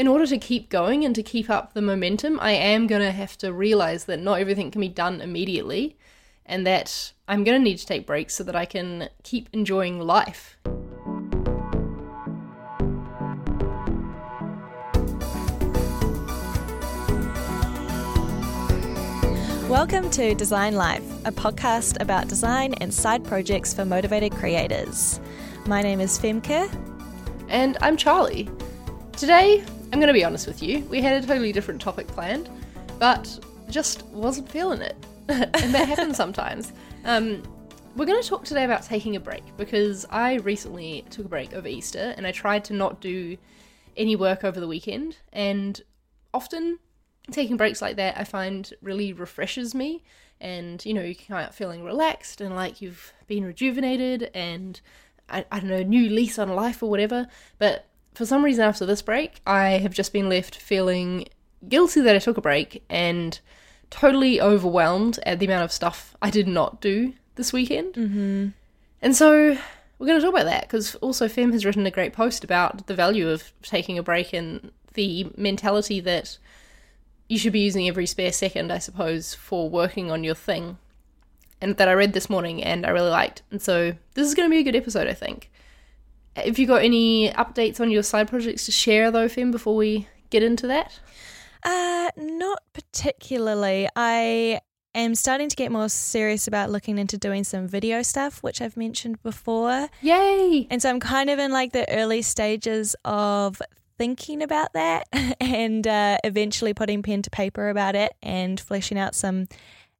in 0.00 0.08
order 0.08 0.26
to 0.26 0.38
keep 0.38 0.70
going 0.70 1.04
and 1.04 1.14
to 1.14 1.22
keep 1.22 1.50
up 1.50 1.74
the 1.74 1.82
momentum, 1.82 2.40
I 2.40 2.52
am 2.52 2.86
going 2.86 3.02
to 3.02 3.12
have 3.12 3.36
to 3.36 3.52
realize 3.52 4.06
that 4.06 4.18
not 4.18 4.40
everything 4.40 4.70
can 4.70 4.80
be 4.80 4.88
done 4.88 5.20
immediately 5.20 5.94
and 6.46 6.66
that 6.66 7.12
I'm 7.28 7.44
going 7.44 7.60
to 7.60 7.62
need 7.62 7.76
to 7.76 7.84
take 7.84 8.06
breaks 8.06 8.34
so 8.34 8.42
that 8.44 8.56
I 8.56 8.64
can 8.64 9.10
keep 9.24 9.50
enjoying 9.52 10.00
life. 10.00 10.56
Welcome 19.68 20.08
to 20.12 20.34
Design 20.34 20.76
Life, 20.76 21.04
a 21.26 21.30
podcast 21.30 22.00
about 22.00 22.26
design 22.26 22.72
and 22.80 22.94
side 22.94 23.22
projects 23.22 23.74
for 23.74 23.84
motivated 23.84 24.32
creators. 24.32 25.20
My 25.66 25.82
name 25.82 26.00
is 26.00 26.18
Femke. 26.18 26.74
And 27.50 27.76
I'm 27.82 27.98
Charlie. 27.98 28.48
Today, 29.12 29.62
I'm 29.92 29.98
going 29.98 30.08
to 30.08 30.12
be 30.12 30.24
honest 30.24 30.46
with 30.46 30.62
you, 30.62 30.80
we 30.84 31.00
had 31.00 31.22
a 31.22 31.26
totally 31.26 31.52
different 31.52 31.80
topic 31.80 32.06
planned, 32.08 32.48
but 32.98 33.38
just 33.68 34.04
wasn't 34.06 34.48
feeling 34.48 34.82
it. 34.82 34.96
and 35.28 35.74
that 35.74 35.88
happens 35.88 36.16
sometimes. 36.16 36.72
Um, 37.04 37.42
we're 37.96 38.06
going 38.06 38.22
to 38.22 38.28
talk 38.28 38.44
today 38.44 38.64
about 38.64 38.84
taking 38.84 39.16
a 39.16 39.20
break 39.20 39.42
because 39.56 40.06
I 40.10 40.34
recently 40.36 41.04
took 41.10 41.26
a 41.26 41.28
break 41.28 41.54
over 41.54 41.66
Easter 41.66 42.14
and 42.16 42.26
I 42.26 42.32
tried 42.32 42.64
to 42.66 42.72
not 42.72 43.00
do 43.00 43.36
any 43.96 44.14
work 44.14 44.44
over 44.44 44.60
the 44.60 44.68
weekend. 44.68 45.16
And 45.32 45.80
often 46.32 46.78
taking 47.30 47.56
breaks 47.56 47.82
like 47.82 47.96
that 47.96 48.18
I 48.18 48.24
find 48.24 48.72
really 48.82 49.12
refreshes 49.12 49.74
me 49.74 50.02
and 50.40 50.84
you 50.84 50.94
know 50.94 51.02
you 51.02 51.14
come 51.14 51.36
out 51.36 51.54
feeling 51.54 51.84
relaxed 51.84 52.40
and 52.40 52.54
like 52.56 52.80
you've 52.80 53.12
been 53.26 53.44
rejuvenated 53.44 54.30
and 54.34 54.80
I, 55.28 55.44
I 55.52 55.60
don't 55.60 55.68
know 55.70 55.82
new 55.82 56.08
lease 56.08 56.38
on 56.38 56.48
life 56.48 56.82
or 56.82 56.90
whatever 56.90 57.28
but 57.58 57.86
for 58.20 58.26
some 58.26 58.44
reason 58.44 58.62
after 58.62 58.84
this 58.84 59.00
break 59.00 59.40
I 59.46 59.70
have 59.84 59.94
just 59.94 60.12
been 60.12 60.28
left 60.28 60.54
feeling 60.54 61.26
guilty 61.66 62.02
that 62.02 62.14
I 62.14 62.18
took 62.18 62.36
a 62.36 62.42
break 62.42 62.84
and 62.90 63.40
totally 63.88 64.40
overwhelmed 64.40 65.18
at 65.24 65.38
the 65.38 65.46
amount 65.46 65.64
of 65.64 65.72
stuff 65.72 66.14
I 66.20 66.28
did 66.28 66.46
not 66.46 66.82
do 66.82 67.14
this 67.36 67.50
weekend 67.50 67.94
Mm-hmm. 67.94 68.48
and 69.00 69.16
so 69.16 69.56
we're 69.98 70.06
going 70.06 70.18
to 70.18 70.24
talk 70.24 70.34
about 70.34 70.44
that 70.44 70.62
because 70.62 70.96
also 70.96 71.28
Fem 71.28 71.52
has 71.52 71.64
written 71.64 71.86
a 71.86 71.90
great 71.90 72.12
post 72.12 72.44
about 72.44 72.86
the 72.88 72.94
value 72.94 73.28
of 73.30 73.52
taking 73.62 73.96
a 73.96 74.02
break 74.02 74.34
and 74.34 74.70
the 74.94 75.30
mentality 75.36 76.00
that 76.00 76.36
you 77.28 77.38
should 77.38 77.52
be 77.52 77.60
using 77.60 77.86
every 77.86 78.06
spare 78.06 78.32
second, 78.32 78.72
I 78.72 78.78
suppose, 78.78 79.34
for 79.34 79.68
working 79.68 80.10
on 80.10 80.24
your 80.24 80.34
thing. 80.34 80.78
And 81.60 81.76
that 81.76 81.86
I 81.86 81.92
read 81.92 82.14
this 82.14 82.30
morning 82.30 82.64
and 82.64 82.86
I 82.86 82.90
really 82.90 83.10
liked. 83.10 83.42
And 83.50 83.60
so 83.60 83.94
this 84.14 84.26
is 84.26 84.34
going 84.34 84.48
to 84.48 84.54
be 84.54 84.60
a 84.60 84.62
good 84.62 84.74
episode, 84.74 85.06
I 85.06 85.12
think. 85.12 85.49
Have 86.36 86.58
you 86.58 86.66
got 86.66 86.82
any 86.82 87.30
updates 87.30 87.80
on 87.80 87.90
your 87.90 88.02
side 88.02 88.28
projects 88.28 88.66
to 88.66 88.72
share, 88.72 89.10
though, 89.10 89.28
Fem, 89.28 89.50
before 89.50 89.76
we 89.76 90.06
get 90.30 90.42
into 90.42 90.66
that? 90.68 90.98
Uh, 91.62 92.10
not 92.16 92.62
particularly. 92.72 93.88
I 93.96 94.60
am 94.94 95.14
starting 95.14 95.48
to 95.48 95.56
get 95.56 95.72
more 95.72 95.88
serious 95.88 96.46
about 96.46 96.70
looking 96.70 96.98
into 96.98 97.18
doing 97.18 97.44
some 97.44 97.66
video 97.66 98.02
stuff, 98.02 98.42
which 98.42 98.60
I've 98.60 98.76
mentioned 98.76 99.22
before. 99.22 99.88
Yay! 100.02 100.66
And 100.70 100.80
so 100.80 100.88
I'm 100.90 101.00
kind 101.00 101.30
of 101.30 101.38
in 101.38 101.52
like 101.52 101.72
the 101.72 101.90
early 101.92 102.22
stages 102.22 102.94
of 103.04 103.60
thinking 103.98 104.42
about 104.42 104.72
that 104.72 105.06
and 105.40 105.86
uh, 105.86 106.16
eventually 106.24 106.72
putting 106.72 107.02
pen 107.02 107.22
to 107.22 107.30
paper 107.30 107.68
about 107.68 107.94
it 107.94 108.12
and 108.22 108.58
fleshing 108.58 108.98
out 108.98 109.14
some 109.14 109.46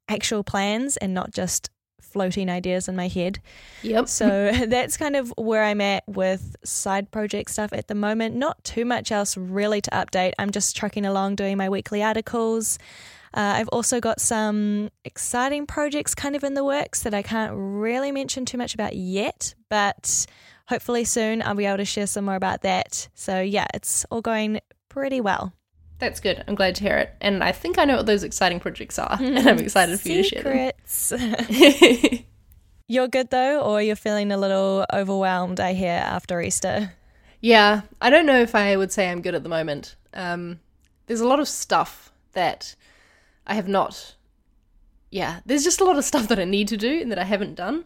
actual 0.09 0.43
plans 0.43 0.97
and 0.97 1.13
not 1.13 1.33
just 1.33 1.71
floating 2.13 2.49
ideas 2.49 2.89
in 2.89 2.97
my 2.97 3.09
head. 3.09 3.41
Yep. 3.83 4.09
So 4.09 4.51
that's 4.67 4.97
kind 4.97 5.17
of 5.17 5.33
where 5.37 5.63
I'm 5.63 5.81
at 5.81 6.05
with 6.07 6.57
side 6.65 7.11
project 7.11 7.51
stuff 7.51 7.73
at 7.73 7.89
the 7.89 7.95
moment. 7.95 8.37
Not 8.37 8.63
too 8.65 8.85
much 8.85 9.13
else 9.13 9.37
really 9.37 9.81
to 9.81 9.91
update. 9.91 10.33
I'm 10.39 10.51
just 10.51 10.77
trucking 10.77 11.07
along 11.07 11.37
doing 11.37 11.57
my 11.57 11.69
weekly 11.69 12.03
articles. 12.03 12.79
Uh, 13.33 13.55
I've 13.57 13.69
also 13.69 14.01
got 14.01 14.21
some 14.21 14.91
exciting 15.05 15.67
projects 15.67 16.15
kind 16.15 16.35
of 16.35 16.43
in 16.43 16.55
the 16.55 16.65
works 16.65 17.05
that 17.05 17.15
I 17.15 17.23
can't 17.23 17.53
really 17.55 18.11
mention 18.11 18.45
too 18.45 18.59
much 18.59 18.75
about 18.75 18.97
yet, 18.97 19.55
but 19.69 20.27
hopefully 20.69 21.05
soon 21.05 21.41
I'll 21.43 21.55
be 21.55 21.67
able 21.67 21.79
to 21.79 21.85
share 21.85 22.09
some 22.09 22.25
more 22.25 22.35
about 22.35 22.63
that. 22.63 23.09
So, 23.15 23.41
yeah, 23.41 23.67
it's 23.73 24.05
all 24.11 24.21
going 24.21 24.61
pretty 24.89 25.21
well. 25.21 25.53
That's 26.01 26.19
good. 26.19 26.43
I'm 26.49 26.55
glad 26.55 26.75
to 26.77 26.83
hear 26.83 26.97
it. 26.97 27.15
And 27.21 27.45
I 27.45 27.53
think 27.53 27.79
I 27.79 27.85
know 27.85 27.99
what 27.99 28.07
those 28.07 28.25
exciting 28.25 28.59
projects 28.59 28.99
are, 28.99 29.19
and 29.21 29.39
I'm 29.39 29.59
excited 29.59 30.01
for 30.01 30.09
you 30.09 30.23
to 30.23 30.29
share 30.29 30.43
them. 30.43 30.73
Secrets. 30.87 32.25
you're 32.89 33.07
good 33.07 33.31
though, 33.31 33.61
or 33.61 33.83
you're 33.83 33.97
feeling 33.97 34.33
a 34.33 34.39
little 34.39 34.87
overwhelmed, 34.93 35.61
I 35.61 35.75
hear, 35.75 35.91
after 35.91 36.41
Easter? 36.41 36.95
Yeah, 37.43 37.83
I 38.01 38.09
don't 38.09 38.27
know 38.27 38.41
if 38.41 38.55
I 38.55 38.77
would 38.77 38.91
say 38.91 39.11
I'm 39.11 39.21
good 39.21 39.35
at 39.35 39.43
the 39.43 39.51
moment. 39.51 39.97
Um, 40.15 40.61
there's 41.07 41.21
a 41.21 41.29
lot 41.29 41.39
of 41.39 41.49
stuff 41.49 42.11
that 42.33 42.75
I 43.47 43.55
have 43.55 43.69
not. 43.69 44.15
Yeah, 45.11 45.41
there's 45.45 45.65
just 45.65 45.81
a 45.81 45.85
lot 45.85 45.99
of 45.99 46.05
stuff 46.05 46.29
that 46.29 46.39
I 46.39 46.45
need 46.45 46.69
to 46.69 46.77
do 46.79 47.01
and 47.01 47.11
that 47.13 47.19
I 47.19 47.25
haven't 47.25 47.57
done, 47.57 47.85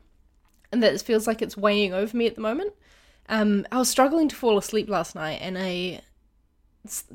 and 0.71 0.83
that 0.85 1.01
feels 1.03 1.27
like 1.27 1.43
it's 1.43 1.57
weighing 1.57 1.93
over 1.93 2.17
me 2.17 2.29
at 2.29 2.37
the 2.37 2.41
moment. 2.41 2.75
Um, 3.29 3.67
I 3.73 3.79
was 3.79 3.89
struggling 3.89 4.29
to 4.29 4.37
fall 4.37 4.57
asleep 4.57 4.89
last 4.89 5.17
night, 5.17 5.41
and 5.43 5.59
I 5.59 6.03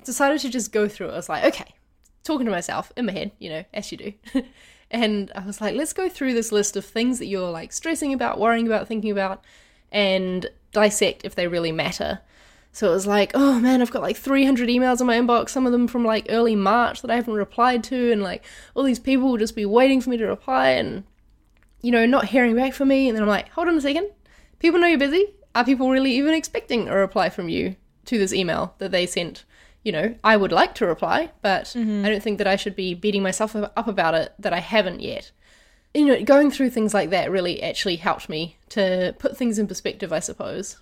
decided 0.04 0.40
to 0.42 0.50
just 0.50 0.72
go 0.72 0.88
through 0.88 1.10
it. 1.10 1.14
I 1.14 1.18
was 1.18 1.30
like, 1.30 1.44
okay, 1.46 1.76
talking 2.24 2.46
to 2.46 2.52
myself 2.52 2.92
in 2.98 3.06
my 3.06 3.12
head, 3.12 3.32
you 3.40 3.50
know, 3.50 3.64
as 3.74 3.92
you 3.92 3.98
do. 3.98 4.14
and 4.92 5.32
I 5.36 5.46
was 5.46 5.62
like, 5.62 5.76
let's 5.76 5.94
go 5.94 6.10
through 6.10 6.34
this 6.34 6.52
list 6.52 6.76
of 6.76 6.86
things 6.86 7.20
that 7.20 7.28
you're 7.28 7.52
like 7.52 7.72
stressing 7.72 8.14
about, 8.14 8.40
worrying 8.40 8.68
about, 8.68 8.88
thinking 8.88 9.12
about, 9.12 9.44
and 9.92 10.50
dissect 10.72 11.26
if 11.26 11.36
they 11.36 11.48
really 11.48 11.72
matter. 11.72 12.20
So 12.72 12.90
it 12.90 12.94
was 12.94 13.08
like, 13.08 13.32
oh 13.34 13.60
man, 13.60 13.82
I've 13.82 13.92
got 13.92 14.04
like 14.04 14.18
300 14.18 14.70
emails 14.70 15.02
in 15.02 15.08
my 15.08 15.18
inbox, 15.18 15.50
some 15.50 15.66
of 15.66 15.72
them 15.72 15.88
from 15.88 16.06
like 16.06 16.28
early 16.30 16.56
March 16.56 17.02
that 17.02 17.12
I 17.12 17.16
haven't 17.16 17.34
replied 17.34 17.84
to, 17.86 18.12
and 18.12 18.22
like 18.22 18.46
all 18.76 18.84
these 18.84 19.00
people 19.00 19.30
will 19.30 19.38
just 19.38 19.56
be 19.56 19.66
waiting 19.66 20.02
for 20.02 20.10
me 20.10 20.18
to 20.18 20.28
reply 20.28 20.70
and, 20.70 21.04
you 21.82 21.92
know, 21.92 22.06
not 22.06 22.26
hearing 22.26 22.56
back 22.56 22.74
from 22.74 22.90
me. 22.90 23.08
And 23.08 23.16
then 23.16 23.24
I'm 23.24 23.30
like, 23.30 23.50
hold 23.50 23.68
on 23.68 23.78
a 23.78 23.82
second. 23.82 24.12
People 24.60 24.80
know 24.80 24.88
you're 24.88 25.00
busy. 25.00 25.34
Are 25.56 25.66
people 25.66 25.90
really 25.90 26.12
even 26.14 26.34
expecting 26.34 26.88
a 26.88 26.96
reply 26.96 27.30
from 27.30 27.50
you 27.50 27.76
to 28.06 28.20
this 28.20 28.34
email 28.34 28.76
that 28.78 28.92
they 28.92 29.08
sent? 29.08 29.46
You 29.84 29.92
know, 29.94 30.16
I 30.24 30.36
would 30.36 30.52
like 30.52 30.76
to 30.76 30.86
reply, 30.86 31.32
but 31.42 31.66
mm-hmm. 31.66 32.06
I 32.06 32.10
don't 32.10 32.22
think 32.22 32.38
that 32.38 32.48
I 32.48 32.58
should 32.58 32.76
be 32.76 32.94
beating 32.94 33.24
myself 33.24 33.56
up 33.56 33.88
about 33.88 34.14
it 34.14 34.34
that 34.40 34.54
I 34.54 34.60
haven't 34.60 35.02
yet. 35.02 35.32
You 35.94 36.06
know, 36.06 36.24
going 36.24 36.52
through 36.52 36.70
things 36.70 36.94
like 36.94 37.10
that 37.12 37.32
really 37.32 37.64
actually 37.64 37.96
helped 37.96 38.30
me 38.30 38.58
to 38.70 39.16
put 39.18 39.38
things 39.38 39.58
in 39.58 39.68
perspective, 39.68 40.14
I 40.14 40.20
suppose 40.20 40.78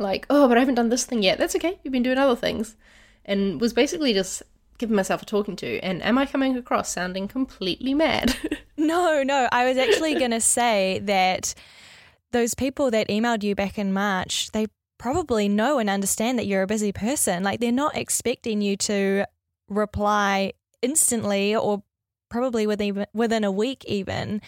like, 0.00 0.26
oh, 0.30 0.48
but 0.48 0.56
I 0.56 0.60
haven't 0.60 0.74
done 0.76 0.88
this 0.88 1.04
thing 1.04 1.22
yet. 1.22 1.38
That's 1.38 1.54
okay. 1.56 1.78
You've 1.82 1.92
been 1.92 2.02
doing 2.02 2.18
other 2.18 2.36
things. 2.36 2.76
And 3.24 3.60
was 3.60 3.72
basically 3.72 4.14
just 4.14 4.42
giving 4.78 4.96
myself 4.96 5.22
a 5.22 5.26
talking 5.26 5.56
to. 5.56 5.78
And 5.80 6.02
am 6.02 6.18
I 6.18 6.26
coming 6.26 6.56
across 6.56 6.90
sounding 6.90 7.28
completely 7.28 7.94
mad? 7.94 8.36
No, 8.80 9.22
no. 9.22 9.46
I 9.52 9.66
was 9.66 9.76
actually 9.76 10.14
going 10.14 10.30
to 10.30 10.40
say 10.40 11.00
that 11.04 11.54
those 12.32 12.54
people 12.54 12.90
that 12.92 13.08
emailed 13.08 13.42
you 13.42 13.54
back 13.54 13.78
in 13.78 13.92
March, 13.92 14.50
they 14.52 14.68
probably 15.00 15.48
know 15.48 15.78
and 15.78 15.88
understand 15.88 16.38
that 16.38 16.46
you're 16.46 16.60
a 16.60 16.66
busy 16.66 16.92
person. 16.92 17.42
Like 17.42 17.58
they're 17.58 17.72
not 17.72 17.96
expecting 17.96 18.60
you 18.60 18.76
to 18.76 19.24
reply 19.66 20.52
instantly 20.82 21.56
or 21.56 21.82
probably 22.28 22.66
within 22.66 23.06
within 23.14 23.42
a 23.42 23.50
week 23.50 23.82
even. 23.86 24.42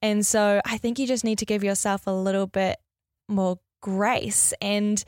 And 0.00 0.24
so 0.24 0.60
I 0.64 0.78
think 0.78 1.00
you 1.00 1.06
just 1.06 1.24
need 1.24 1.38
to 1.38 1.44
give 1.44 1.64
yourself 1.64 2.06
a 2.06 2.12
little 2.12 2.46
bit 2.46 2.78
more 3.28 3.58
grace 3.80 4.54
and 4.60 5.04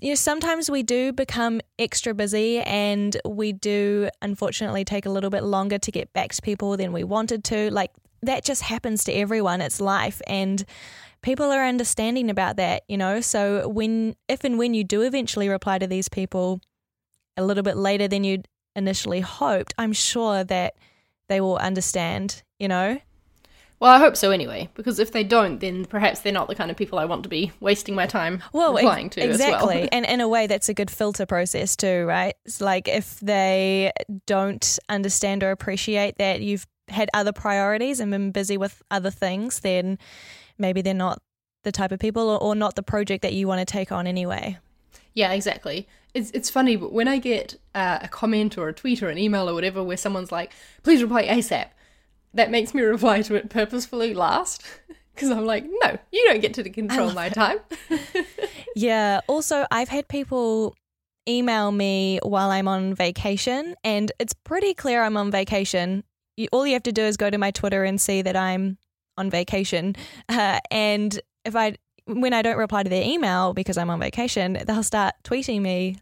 you 0.00 0.08
know 0.08 0.14
sometimes 0.14 0.70
we 0.70 0.82
do 0.82 1.12
become 1.12 1.60
extra 1.78 2.14
busy 2.14 2.60
and 2.60 3.16
we 3.28 3.52
do 3.52 4.08
unfortunately 4.22 4.84
take 4.84 5.06
a 5.06 5.10
little 5.10 5.30
bit 5.30 5.44
longer 5.44 5.78
to 5.78 5.92
get 5.92 6.12
back 6.12 6.32
to 6.32 6.42
people 6.42 6.76
than 6.76 6.92
we 6.92 7.04
wanted 7.04 7.44
to 7.44 7.70
like 7.70 7.92
that 8.22 8.42
just 8.42 8.62
happens 8.62 9.04
to 9.04 9.12
everyone 9.12 9.60
it's 9.60 9.80
life 9.80 10.20
and 10.26 10.64
people 11.22 11.50
are 11.50 11.64
understanding 11.64 12.28
about 12.28 12.56
that 12.56 12.82
you 12.88 12.96
know 12.96 13.20
so 13.20 13.68
when 13.68 14.14
if 14.28 14.44
and 14.44 14.58
when 14.58 14.74
you 14.74 14.84
do 14.84 15.02
eventually 15.02 15.48
reply 15.48 15.78
to 15.78 15.86
these 15.86 16.08
people 16.08 16.60
a 17.36 17.44
little 17.44 17.62
bit 17.62 17.76
later 17.76 18.08
than 18.08 18.24
you'd 18.24 18.48
initially 18.76 19.20
hoped 19.20 19.74
i'm 19.78 19.92
sure 19.92 20.44
that 20.44 20.74
they 21.28 21.40
will 21.40 21.56
understand 21.56 22.42
you 22.58 22.68
know 22.68 22.98
well, 23.82 23.90
I 23.90 23.98
hope 23.98 24.16
so 24.16 24.30
anyway, 24.30 24.68
because 24.74 25.00
if 25.00 25.10
they 25.10 25.24
don't, 25.24 25.58
then 25.58 25.86
perhaps 25.86 26.20
they're 26.20 26.32
not 26.32 26.46
the 26.46 26.54
kind 26.54 26.70
of 26.70 26.76
people 26.76 27.00
I 27.00 27.04
want 27.04 27.24
to 27.24 27.28
be 27.28 27.50
wasting 27.58 27.96
my 27.96 28.06
time 28.06 28.40
well, 28.52 28.74
replying 28.74 29.10
to 29.10 29.20
exactly. 29.20 29.74
as 29.74 29.80
well. 29.80 29.88
and 29.92 30.06
in 30.06 30.20
a 30.20 30.28
way, 30.28 30.46
that's 30.46 30.68
a 30.68 30.74
good 30.74 30.88
filter 30.88 31.26
process 31.26 31.74
too, 31.74 32.04
right? 32.04 32.36
It's 32.44 32.60
like 32.60 32.86
if 32.86 33.18
they 33.18 33.90
don't 34.28 34.78
understand 34.88 35.42
or 35.42 35.50
appreciate 35.50 36.18
that 36.18 36.40
you've 36.42 36.64
had 36.86 37.10
other 37.12 37.32
priorities 37.32 37.98
and 37.98 38.12
been 38.12 38.30
busy 38.30 38.56
with 38.56 38.80
other 38.92 39.10
things, 39.10 39.58
then 39.58 39.98
maybe 40.62 40.80
they're 40.80 40.94
not 40.94 41.20
the 41.64 41.72
type 41.72 41.92
of 41.92 42.00
people 42.00 42.30
or, 42.30 42.42
or 42.42 42.54
not 42.54 42.74
the 42.74 42.82
project 42.82 43.20
that 43.22 43.34
you 43.34 43.46
want 43.46 43.60
to 43.60 43.70
take 43.70 43.92
on 43.92 44.06
anyway. 44.06 44.56
Yeah, 45.12 45.32
exactly. 45.32 45.86
It's 46.14 46.30
it's 46.30 46.48
funny, 46.48 46.76
but 46.76 46.92
when 46.92 47.08
I 47.08 47.18
get 47.18 47.58
uh, 47.74 47.98
a 48.02 48.08
comment 48.08 48.56
or 48.56 48.68
a 48.68 48.72
tweet 48.72 49.02
or 49.02 49.10
an 49.10 49.18
email 49.18 49.48
or 49.48 49.54
whatever 49.54 49.82
where 49.82 49.98
someone's 49.98 50.32
like, 50.32 50.52
"Please 50.82 51.02
reply 51.02 51.26
ASAP," 51.26 51.68
that 52.32 52.50
makes 52.50 52.72
me 52.72 52.82
reply 52.96 53.20
to 53.22 53.34
it 53.34 53.50
purposefully 53.50 54.14
last 54.14 54.62
because 55.14 55.30
I'm 55.30 55.44
like, 55.44 55.64
no, 55.66 55.98
you 56.10 56.24
don't 56.28 56.40
get 56.40 56.54
to 56.54 56.70
control 56.70 57.12
my 57.12 57.28
time. 57.28 57.58
Yeah. 58.74 59.20
Also, 59.26 59.66
I've 59.70 59.88
had 59.88 60.08
people 60.08 60.74
email 61.28 61.70
me 61.70 62.18
while 62.22 62.50
I'm 62.50 62.68
on 62.68 62.94
vacation, 62.94 63.74
and 63.84 64.10
it's 64.18 64.32
pretty 64.32 64.74
clear 64.74 65.02
I'm 65.02 65.16
on 65.16 65.30
vacation. 65.30 66.04
You, 66.36 66.48
all 66.52 66.66
you 66.66 66.72
have 66.72 66.82
to 66.84 66.92
do 66.92 67.02
is 67.02 67.16
go 67.16 67.30
to 67.30 67.38
my 67.38 67.50
Twitter 67.50 67.84
and 67.84 68.00
see 68.00 68.22
that 68.22 68.36
I'm 68.36 68.78
on 69.16 69.30
vacation. 69.30 69.96
Uh, 70.28 70.60
and 70.70 71.20
if 71.44 71.56
I 71.56 71.76
when 72.06 72.32
I 72.32 72.42
don't 72.42 72.56
reply 72.56 72.82
to 72.82 72.90
their 72.90 73.04
email 73.04 73.54
because 73.54 73.78
I'm 73.78 73.90
on 73.90 74.00
vacation, 74.00 74.58
they'll 74.66 74.82
start 74.82 75.14
tweeting 75.24 75.60
me, 75.60 75.98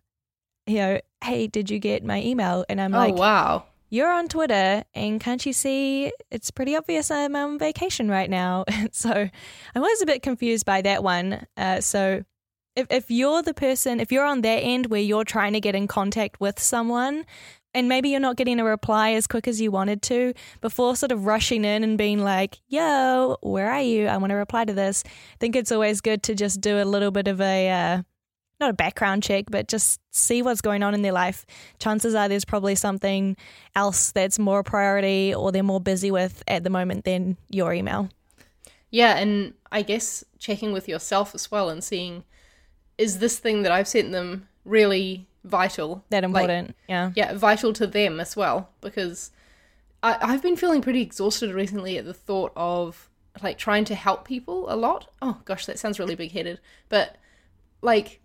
you 0.67 0.77
know, 0.77 1.01
hey, 1.23 1.47
did 1.47 1.71
you 1.71 1.79
get 1.79 2.05
my 2.05 2.23
email? 2.23 2.65
And 2.69 2.81
I'm 2.81 2.95
oh 2.95 2.99
like, 2.99 3.15
wow. 3.15 3.65
you're 3.91 4.11
on 4.11 4.29
Twitter 4.29 4.85
and 4.95 5.21
can't 5.21 5.45
you 5.45 5.53
see 5.53 6.13
it's 6.31 6.51
pretty 6.51 6.77
obvious 6.77 7.11
I'm 7.11 7.37
on 7.37 7.59
vacation 7.59 8.09
right 8.09 8.31
now? 8.31 8.65
so 8.93 9.11
I 9.13 9.79
was 9.79 10.03
a 10.03 10.07
bit 10.07 10.23
confused 10.23 10.65
by 10.65 10.83
that 10.83 11.03
one. 11.03 11.47
Uh, 11.57 11.81
so 11.81 12.25
if, 12.77 12.87
if 12.91 13.11
you're 13.11 13.43
the 13.43 13.55
person, 13.55 14.01
if 14.01 14.11
you're 14.13 14.25
on 14.25 14.41
their 14.41 14.61
end 14.63 14.87
where 14.87 15.01
you're 15.01 15.25
trying 15.25 15.53
to 15.53 15.61
get 15.61 15.75
in 15.75 15.87
contact 15.87 16.41
with 16.41 16.59
someone, 16.61 17.27
and 17.75 17.89
maybe 17.89 18.09
you're 18.09 18.21
not 18.21 18.37
getting 18.37 18.59
a 18.59 18.65
reply 18.65 19.13
as 19.13 19.27
quick 19.27 19.47
as 19.47 19.61
you 19.61 19.71
wanted 19.71 20.03
to 20.03 20.35
before 20.61 20.97
sort 20.97 21.13
of 21.13 21.27
rushing 21.27 21.65
in 21.65 21.85
and 21.85 21.97
being 21.97 22.19
like, 22.19 22.59
yo, 22.69 23.37
where 23.43 23.71
are 23.71 23.81
you? 23.81 24.07
I 24.07 24.17
want 24.17 24.31
to 24.31 24.37
reply 24.37 24.65
to 24.65 24.73
this. 24.73 25.05
I 25.07 25.37
think 25.39 25.55
it's 25.55 25.73
always 25.73 26.01
good 26.01 26.23
to 26.25 26.35
just 26.35 26.61
do 26.61 26.83
a 26.83 26.85
little 26.85 27.11
bit 27.11 27.29
of 27.29 27.41
a, 27.41 27.71
uh, 27.71 28.03
not 28.59 28.71
a 28.71 28.75
background 28.75 29.23
check, 29.23 29.47
but 29.51 29.69
just 29.69 30.01
see 30.11 30.43
what's 30.43 30.61
going 30.61 30.83
on 30.83 30.95
in 30.95 31.03
their 31.03 31.13
life. 31.13 31.47
Chances 31.79 32.15
are 32.15 32.29
there's 32.29 32.45
probably 32.45 32.75
something 32.75 33.37
else 33.75 34.13
that's 34.13 34.39
more 34.39 34.59
a 34.59 34.65
priority 34.65 35.35
or 35.35 35.53
they're 35.53 35.63
more 35.63 35.81
busy 35.81 36.11
with 36.11 36.43
at 36.49 36.65
the 36.65 36.71
moment 36.71 37.05
than 37.05 37.37
your 37.49 37.73
email. 37.73 38.09
Yeah, 38.91 39.17
and 39.17 39.55
I 39.71 39.83
guess 39.83 40.25
checking 40.39 40.73
with 40.73 40.89
yourself 40.89 41.35
as 41.35 41.51
well 41.51 41.71
and 41.71 41.83
seeing 41.83 42.25
is 42.99 43.21
this 43.21 43.39
thing 43.39 43.63
that 43.63 43.73
I've 43.73 43.89
sent 43.89 44.13
them 44.13 44.49
really 44.65 45.30
vital? 45.45 46.05
That 46.11 46.23
Like, 46.23 46.29
important. 46.29 46.77
yeah. 46.89 47.13
yeah, 47.15 47.35
vital 47.35 47.73
to 47.75 47.87
them 47.87 48.21
as 48.21 48.37
well 48.37 48.71
because 48.81 49.31
I, 50.03 50.19
I've 50.21 50.43
been 50.43 50.57
feeling 50.57 50.83
pretty 50.83 51.03
exhausted 51.03 51.53
recently 51.53 51.99
at 51.99 52.05
the 52.05 52.15
thought 52.15 52.53
of 52.57 53.09
like 53.43 53.59
trying 53.59 53.85
to 53.87 53.95
help 53.95 54.27
people 54.27 54.73
a 54.73 54.77
lot. 54.77 55.09
Oh 55.23 55.39
gosh, 55.45 55.67
that 55.67 55.79
sounds 55.79 55.99
really 55.99 56.15
big 56.15 56.33
headed, 56.33 56.61
but 56.89 57.17
like 57.83 58.21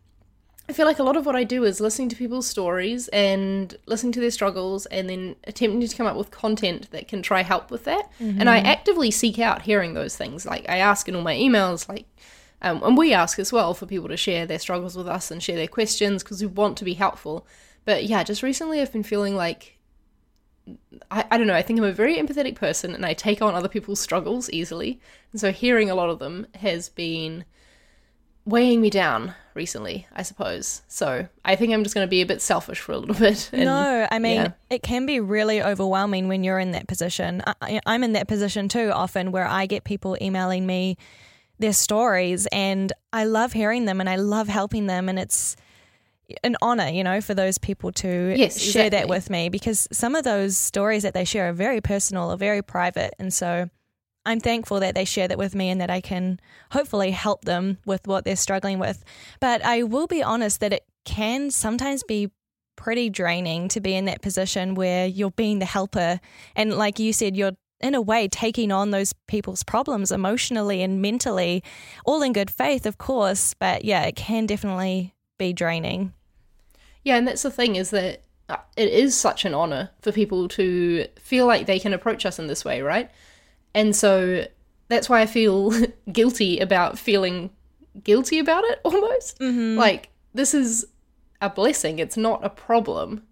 I 0.68 0.74
feel 0.74 0.88
like 0.88 0.98
a 0.98 1.04
lot 1.04 1.16
of 1.16 1.26
what 1.26 1.36
I 1.36 1.44
do 1.44 1.64
is 1.64 1.80
listening 1.80 2.10
to 2.10 2.16
people's 2.16 2.48
stories 2.48 3.08
and 3.10 3.76
listening 3.86 4.12
to 4.14 4.20
their 4.20 4.32
struggles 4.32 4.88
and 4.88 5.08
then 5.08 5.36
attempting 5.46 5.88
to 5.88 5.96
come 5.96 6.08
up 6.08 6.18
with 6.18 6.32
content 6.32 6.90
that 6.90 7.08
can 7.08 7.22
try 7.22 7.44
help 7.44 7.70
with 7.70 7.84
that. 7.84 8.10
And 8.40 8.50
I 8.50 8.58
mm-hmm. 8.58 8.66
actively 8.66 9.12
seek 9.12 9.38
out 9.38 9.62
hearing 9.62 9.94
those 9.94 10.18
things. 10.18 10.44
Like 10.46 10.68
I 10.68 10.78
ask 10.78 11.08
in 11.08 11.16
all 11.16 11.22
my 11.22 11.36
emails, 11.36 11.88
like, 11.88 12.08
um, 12.66 12.82
and 12.84 12.98
we 12.98 13.14
ask 13.14 13.38
as 13.38 13.54
well 13.54 13.76
for 13.76 13.86
people 13.86 14.10
to 14.10 14.18
share 14.18 14.48
their 14.48 14.58
struggles 14.58 14.98
with 14.98 15.08
us 15.08 15.30
and 15.30 15.42
share 15.42 15.56
their 15.56 15.68
questions 15.68 16.24
because 16.24 16.42
we 16.42 16.48
want 16.48 16.78
to 16.78 16.84
be 16.84 16.96
helpful. 16.96 17.46
But 17.86 18.06
yeah, 18.06 18.24
just 18.24 18.42
recently 18.42 18.82
I've 18.82 18.92
been 18.92 19.04
feeling 19.04 19.36
like 19.36 19.78
I, 21.12 21.26
I 21.30 21.38
don't 21.38 21.46
know, 21.46 21.54
I 21.54 21.62
think 21.62 21.80
I'm 21.80 21.86
a 21.86 21.92
very 21.92 22.18
empathetic 22.18 22.56
person 22.56 22.96
and 22.96 23.06
I 23.06 23.14
take 23.14 23.40
on 23.40 23.54
other 23.54 23.70
people's 23.70 24.00
struggles 24.00 24.50
easily. 24.50 25.00
And 25.32 25.40
so 25.40 25.52
hearing 25.52 25.92
a 25.92 25.96
lot 25.96 26.10
of 26.10 26.18
them 26.18 26.48
has 26.56 26.90
been 26.90 27.46
weighing 28.46 28.82
me 28.82 28.90
down 28.90 29.36
recently, 29.54 30.08
I 30.12 30.24
suppose. 30.24 30.82
So 30.88 31.28
I 31.44 31.56
think 31.56 31.72
I'm 31.72 31.84
just 31.84 31.94
going 31.94 32.06
to 32.06 32.10
be 32.10 32.22
a 32.22 32.26
bit 32.26 32.42
selfish 32.42 32.80
for 32.80 32.94
a 32.94 32.98
little 32.98 33.16
bit. 33.20 33.52
and- 33.54 33.66
no, 33.66 34.08
I 34.10 34.18
mean, 34.18 34.38
yeah. 34.38 34.52
it 34.72 34.82
can 34.82 35.06
be 35.06 35.20
really 35.20 35.62
overwhelming 35.62 36.28
when 36.28 36.44
you're 36.44 36.60
in 36.60 36.72
that 36.72 36.88
position. 36.88 37.44
I, 37.62 37.80
I'm 37.86 38.04
in 38.04 38.14
that 38.14 38.28
position 38.28 38.70
too, 38.70 38.90
often 38.92 39.32
where 39.32 39.48
I 39.48 39.68
get 39.68 39.84
people 39.84 40.18
emailing 40.20 40.66
me 40.66 40.98
their 41.60 41.74
stories 41.74 42.48
and 42.52 42.92
I 43.14 43.26
love 43.26 43.54
hearing 43.54 43.86
them 43.86 44.00
and 44.00 44.10
I 44.10 44.18
love 44.18 44.48
helping 44.48 44.88
them. 44.88 45.10
And 45.10 45.18
it's 45.20 45.56
an 46.44 46.56
honor, 46.62 46.88
you 46.88 47.04
know, 47.04 47.22
for 47.22 47.34
those 47.34 47.58
people 47.58 47.92
to 47.92 48.34
Yes, 48.36 48.60
share 48.60 48.90
that 48.90 49.08
with 49.08 49.30
me 49.30 49.50
because 49.50 49.88
some 49.92 50.16
of 50.16 50.24
those 50.24 50.58
stories 50.58 51.04
that 51.04 51.14
they 51.14 51.26
share 51.26 51.50
are 51.50 51.54
very 51.54 51.82
personal 51.82 52.32
or 52.32 52.38
very 52.38 52.62
private. 52.62 53.14
And 53.20 53.34
so 53.34 53.70
I'm 54.26 54.40
thankful 54.40 54.80
that 54.80 54.96
they 54.96 55.06
share 55.06 55.28
that 55.28 55.38
with 55.38 55.54
me 55.54 55.70
and 55.70 55.80
that 55.82 55.92
I 55.92 56.02
can 56.02 56.40
hopefully 56.72 57.12
help 57.12 57.46
them 57.46 57.78
with 57.86 58.08
what 58.08 58.26
they're 58.26 58.36
struggling 58.36 58.80
with. 58.80 59.04
But 59.40 59.64
I 59.64 59.84
will 59.84 60.08
be 60.08 60.24
honest 60.24 60.62
that 60.62 60.74
it 60.74 60.84
can 61.06 61.52
sometimes 61.52 62.02
be 62.04 62.32
pretty 62.76 63.10
draining 63.10 63.68
to 63.70 63.80
be 63.80 63.96
in 63.96 64.06
that 64.06 64.22
position 64.22 64.76
where 64.76 65.06
you're 65.06 65.32
being 65.32 65.60
the 65.60 65.66
helper. 65.66 66.20
And 66.56 66.74
like 66.74 67.00
you 67.00 67.14
said, 67.14 67.38
you're 67.38 67.56
in 67.86 67.96
a 67.96 68.02
way 68.02 68.28
taking 68.28 68.72
on 68.72 68.92
those 68.92 69.14
people's 69.28 69.64
problems 69.64 70.12
emotionally 70.12 70.82
and 70.82 71.02
mentally, 71.02 71.64
all 72.06 72.22
in 72.22 72.34
good 72.34 72.50
faith, 72.50 72.86
of 72.86 72.98
course. 72.98 73.54
But 73.54 73.86
yeah, 73.86 74.04
it 74.04 74.16
can 74.16 74.46
definitely 74.46 75.14
be 75.38 75.54
draining. 75.54 76.14
Yeah, 77.04 77.18
and 77.18 77.28
that's 77.28 77.44
the 77.44 77.52
thing 77.52 77.76
is 77.76 77.92
that 77.92 78.24
uh, 78.50 78.58
it 78.76 78.90
is 78.90 79.16
such 79.16 79.46
an 79.46 79.54
honor 79.54 79.92
for 80.02 80.12
people 80.12 80.48
to 80.50 81.08
feel 81.20 81.46
like 81.46 81.68
they 81.68 81.80
can 81.80 81.94
approach 81.94 82.26
us 82.26 82.40
in 82.40 82.48
this 82.48 82.66
way, 82.66 82.82
right? 82.82 83.12
And 83.76 83.96
so 83.96 84.46
that's 84.88 85.08
why 85.08 85.22
I 85.22 85.28
feel 85.28 85.72
guilty 86.12 86.60
about 86.60 86.98
feeling 86.98 87.52
guilty 88.04 88.40
about 88.40 88.64
it 88.66 88.80
almost. 88.84 89.40
Like, 89.78 90.10
this 90.34 90.54
is 90.54 90.88
a 91.42 91.50
blessing, 91.50 92.00
it's 92.00 92.18
not 92.18 92.44
a 92.44 92.50
problem. 92.50 93.24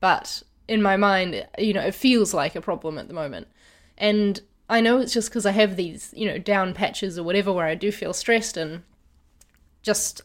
But 0.00 0.42
in 0.66 0.82
my 0.82 0.96
mind, 0.96 1.46
you 1.58 1.72
know, 1.72 1.82
it 1.82 1.94
feels 1.94 2.34
like 2.34 2.56
a 2.56 2.60
problem 2.60 2.98
at 2.98 3.08
the 3.08 3.14
moment. 3.14 3.46
And 4.02 4.40
I 4.68 4.80
know 4.80 4.98
it's 4.98 5.12
just 5.12 5.30
because 5.30 5.46
I 5.46 5.52
have 5.52 5.76
these, 5.76 6.12
you 6.16 6.26
know, 6.26 6.36
down 6.36 6.74
patches 6.74 7.16
or 7.16 7.22
whatever 7.22 7.52
where 7.52 7.66
I 7.66 7.76
do 7.76 7.92
feel 7.92 8.12
stressed 8.12 8.56
and 8.56 8.82
just 9.80 10.22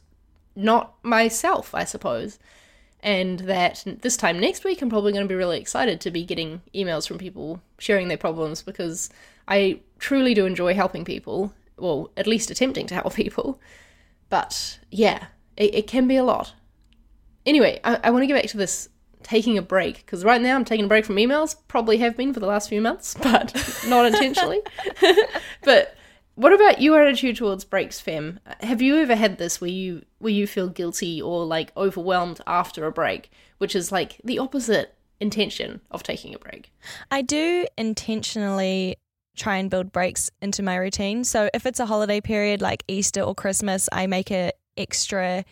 not 0.56 0.96
myself, 1.04 1.76
I 1.76 1.84
suppose. 1.84 2.40
And 3.02 3.42
that 3.42 3.84
this 4.02 4.18
time 4.18 4.40
next 4.40 4.64
week, 4.64 4.82
I'm 4.82 4.90
probably 4.90 5.12
going 5.12 5.24
to 5.24 5.30
be 5.30 5.36
really 5.36 5.60
excited 5.60 6.02
to 6.02 6.10
be 6.10 6.26
getting 6.26 6.64
emails 6.74 7.08
from 7.08 7.20
people 7.20 7.62
sharing 7.78 8.08
their 8.08 8.18
problems 8.18 8.64
because 8.64 9.12
I 9.48 9.82
truly 10.00 10.34
do 10.34 10.48
enjoy 10.48 10.74
helping 10.74 11.06
people, 11.06 11.54
well, 11.78 12.10
at 12.18 12.26
least 12.26 12.50
attempting 12.50 12.88
to 12.88 12.96
help 12.96 13.14
people. 13.14 13.62
But 14.30 14.80
yeah, 14.90 15.28
it, 15.56 15.76
it 15.76 15.88
can 15.88 16.08
be 16.08 16.16
a 16.16 16.24
lot. 16.24 16.54
Anyway, 17.46 17.80
I, 17.84 18.00
I 18.06 18.10
want 18.10 18.24
to 18.24 18.28
get 18.28 18.42
back 18.42 18.50
to 18.50 18.58
this 18.58 18.90
taking 19.24 19.58
a 19.58 19.62
break 19.62 19.98
because 19.98 20.24
right 20.24 20.42
now 20.42 20.56
I'm 20.56 20.66
taking 20.66 20.86
a 20.86 20.88
break 20.88 21.06
from 21.06 21.16
emails, 21.16 21.56
probably 21.68 21.98
have 21.98 22.16
been 22.16 22.34
for 22.34 22.40
the 22.40 22.48
last 22.48 22.70
few 22.70 22.82
months, 22.82 23.16
but 23.22 23.54
not 23.88 24.06
intentionally. 24.06 24.62
but 25.64 25.96
what 26.36 26.54
about 26.54 26.82
your 26.82 27.02
attitude 27.02 27.36
towards 27.36 27.66
breaks, 27.66 28.00
Fem? 28.00 28.40
Have 28.62 28.82
you 28.82 28.98
ever 28.98 29.16
had 29.16 29.38
this 29.38 29.60
where 29.60 29.72
you 29.72 30.04
where 30.20 30.34
you 30.34 30.46
feel 30.48 30.68
guilty 30.68 31.22
or 31.22 31.46
like 31.46 31.76
overwhelmed 31.76 32.42
after 32.46 32.86
a 32.86 32.92
break, 32.92 33.32
which 33.58 33.76
is 33.76 33.92
like 33.92 34.22
the 34.24 34.40
opposite 34.40 34.96
intention 35.20 35.82
of 35.90 36.04
taking 36.04 36.36
a 36.36 36.40
break? 36.40 36.72
I 37.10 37.24
do 37.24 37.66
intentionally 37.78 38.98
try 39.36 39.58
and 39.58 39.70
build 39.70 39.92
breaks 39.92 40.30
into 40.42 40.64
my 40.64 40.76
routine. 40.76 41.24
So 41.24 41.50
if 41.54 41.66
it's 41.66 41.80
a 41.80 41.86
holiday 41.86 42.22
period 42.22 42.62
like 42.62 42.84
Easter 42.88 43.22
or 43.22 43.36
Christmas, 43.36 43.88
I 43.92 44.08
make 44.08 44.32
an 44.32 44.52
extra 44.76 45.44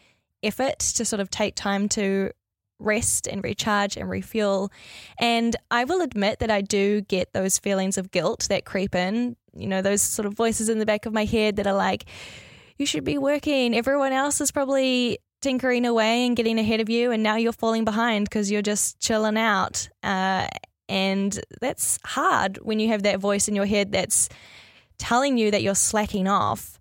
effort 0.44 0.80
to 0.80 1.06
sort 1.06 1.20
of 1.20 1.30
take 1.30 1.56
time 1.56 1.90
to 1.90 2.32
rest 2.80 3.28
and 3.28 3.44
recharge 3.44 3.98
and 3.98 4.10
refuel. 4.10 4.72
And 5.20 5.56
I 5.72 5.84
will 5.86 6.02
admit 6.02 6.40
that 6.40 6.52
I 6.52 6.62
do 6.62 7.02
get 7.02 7.34
those 7.34 7.60
feelings 7.60 7.98
of 7.98 8.12
guilt 8.12 8.48
that 8.50 8.66
creep 8.66 8.96
in, 8.96 9.36
you 9.56 9.68
know, 9.68 9.82
those 9.82 10.02
sort 10.02 10.26
of 10.26 10.34
voices 10.34 10.70
in 10.70 10.80
the 10.80 10.86
back 10.86 11.06
of 11.06 11.14
my 11.14 11.26
head 11.26 11.56
that 11.56 11.68
are 11.68 11.74
like, 11.74 12.06
you 12.78 12.86
should 12.86 13.04
be 13.04 13.18
working. 13.18 13.76
Everyone 13.76 14.12
else 14.12 14.42
is 14.42 14.52
probably 14.52 15.20
tinkering 15.42 15.86
away 15.86 16.26
and 16.26 16.36
getting 16.36 16.60
ahead 16.60 16.80
of 16.80 16.90
you, 16.90 17.12
and 17.12 17.22
now 17.22 17.36
you're 17.36 17.54
falling 17.54 17.86
behind 17.86 18.28
because 18.28 18.52
you're 18.52 18.62
just 18.62 19.00
chilling 19.00 19.38
out. 19.38 19.88
Uh, 20.04 20.48
and 20.90 21.40
that's 21.62 22.00
hard 22.04 22.58
when 22.62 22.80
you 22.80 22.90
have 22.90 23.04
that 23.04 23.20
voice 23.20 23.48
in 23.48 23.56
your 23.56 23.66
head 23.66 23.92
that's 23.92 24.30
telling 24.98 25.38
you 25.38 25.52
that 25.52 25.62
you're 25.62 25.76
slacking 25.76 26.28
off. 26.28 26.80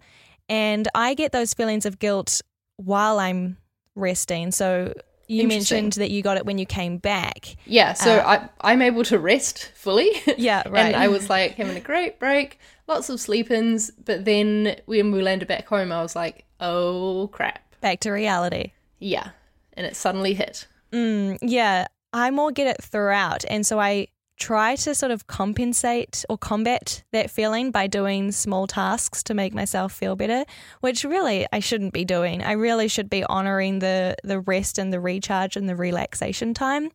And 0.48 0.88
I 0.94 1.14
get 1.14 1.32
those 1.32 1.54
feelings 1.54 1.86
of 1.86 1.98
guilt 1.98 2.42
while 2.76 3.18
I'm 3.18 3.56
resting. 3.94 4.50
So 4.50 4.92
you 5.28 5.49
mentioned 5.49 5.93
that 5.95 6.11
you 6.11 6.23
got 6.23 6.37
it 6.37 6.47
when 6.47 6.59
you 6.59 6.66
came 6.66 6.99
back. 6.99 7.57
Yeah, 7.66 7.93
so 7.95 8.16
Uh, 8.19 8.47
I 8.62 8.73
I'm 8.73 8.83
able 8.83 9.04
to 9.04 9.19
rest 9.19 9.71
fully. 9.75 10.11
Yeah, 10.37 10.62
right. 10.69 10.87
and 10.87 10.97
I 10.97 11.09
was 11.09 11.28
like 11.31 11.54
having 11.54 11.76
a 11.76 11.81
great 11.81 12.19
break, 12.19 12.59
lots 12.87 13.09
of 13.09 13.21
sleep-ins, 13.21 13.90
but 13.90 14.25
then 14.25 14.76
when 14.87 15.12
we 15.12 15.23
landed 15.23 15.49
back 15.49 15.66
home, 15.69 15.93
I 15.93 16.02
was 16.02 16.14
like, 16.16 16.45
oh 16.61 17.28
crap. 17.33 17.61
Back 17.81 18.00
to 18.00 18.11
reality. 18.11 18.73
Yeah, 18.99 19.31
and 19.75 19.87
it 19.87 19.97
suddenly 19.97 20.35
hit. 20.35 20.66
Mm, 20.93 21.38
yeah, 21.43 21.87
I 22.12 22.31
more 22.31 22.52
get 22.52 22.66
it 22.66 22.83
throughout. 22.83 23.45
And 23.50 23.66
so 23.66 23.81
I 23.81 24.09
try 24.36 24.76
to 24.76 24.94
sort 24.94 25.12
of 25.12 25.26
compensate 25.26 26.24
or 26.28 26.36
combat 26.36 27.04
that 27.12 27.30
feeling 27.30 27.70
by 27.70 27.86
doing 27.86 28.32
small 28.32 28.66
tasks 28.66 29.22
to 29.24 29.34
make 29.34 29.54
myself 29.54 29.92
feel 29.92 30.16
better, 30.16 30.44
which 30.80 31.04
really 31.04 31.46
I 31.52 31.60
shouldn't 31.60 31.92
be 31.92 32.04
doing. 32.04 32.42
I 32.42 32.52
really 32.52 32.88
should 32.88 33.08
be 33.08 33.24
honoring 33.24 33.78
the 33.78 34.16
the 34.24 34.40
rest 34.40 34.78
and 34.78 34.92
the 34.92 35.00
recharge 35.00 35.56
and 35.56 35.68
the 35.68 35.76
relaxation 35.76 36.54
time. 36.54 36.90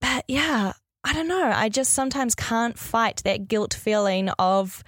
But 0.00 0.24
yeah, 0.28 0.72
I 1.04 1.12
don't 1.12 1.28
know. 1.28 1.50
I 1.52 1.68
just 1.68 1.94
sometimes 1.94 2.34
can't 2.34 2.78
fight 2.78 3.22
that 3.24 3.48
guilt 3.48 3.74
feeling 3.74 4.28
of 4.38 4.84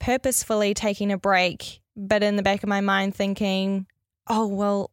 purposefully 0.00 0.74
taking 0.74 1.12
a 1.12 1.18
break, 1.18 1.80
but 1.96 2.22
in 2.22 2.36
the 2.36 2.42
back 2.42 2.62
of 2.62 2.68
my 2.68 2.80
mind 2.80 3.14
thinking, 3.14 3.86
oh, 4.26 4.46
well, 4.46 4.90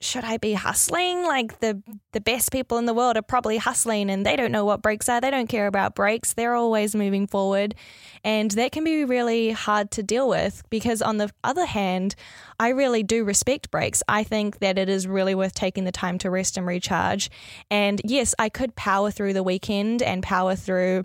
should 0.00 0.24
I 0.24 0.36
be 0.36 0.52
hustling? 0.52 1.24
Like 1.24 1.60
the 1.60 1.82
the 2.12 2.20
best 2.20 2.52
people 2.52 2.78
in 2.78 2.84
the 2.84 2.94
world 2.94 3.16
are 3.16 3.22
probably 3.22 3.56
hustling 3.56 4.10
and 4.10 4.24
they 4.24 4.36
don't 4.36 4.52
know 4.52 4.64
what 4.64 4.82
breaks 4.82 5.08
are. 5.08 5.20
They 5.20 5.30
don't 5.30 5.48
care 5.48 5.66
about 5.66 5.94
breaks. 5.94 6.34
They're 6.34 6.54
always 6.54 6.94
moving 6.94 7.26
forward. 7.26 7.74
And 8.22 8.50
that 8.52 8.72
can 8.72 8.84
be 8.84 9.04
really 9.04 9.50
hard 9.50 9.90
to 9.92 10.02
deal 10.02 10.28
with 10.28 10.62
because 10.70 11.02
on 11.02 11.18
the 11.18 11.30
other 11.42 11.66
hand, 11.66 12.14
I 12.58 12.68
really 12.68 13.02
do 13.02 13.24
respect 13.24 13.70
breaks. 13.70 14.02
I 14.08 14.24
think 14.24 14.58
that 14.58 14.78
it 14.78 14.88
is 14.88 15.06
really 15.06 15.34
worth 15.34 15.54
taking 15.54 15.84
the 15.84 15.92
time 15.92 16.18
to 16.18 16.30
rest 16.30 16.56
and 16.56 16.66
recharge. 16.66 17.30
And 17.70 18.00
yes, 18.04 18.34
I 18.38 18.48
could 18.48 18.76
power 18.76 19.10
through 19.10 19.32
the 19.32 19.42
weekend 19.42 20.02
and 20.02 20.22
power 20.22 20.54
through 20.54 21.04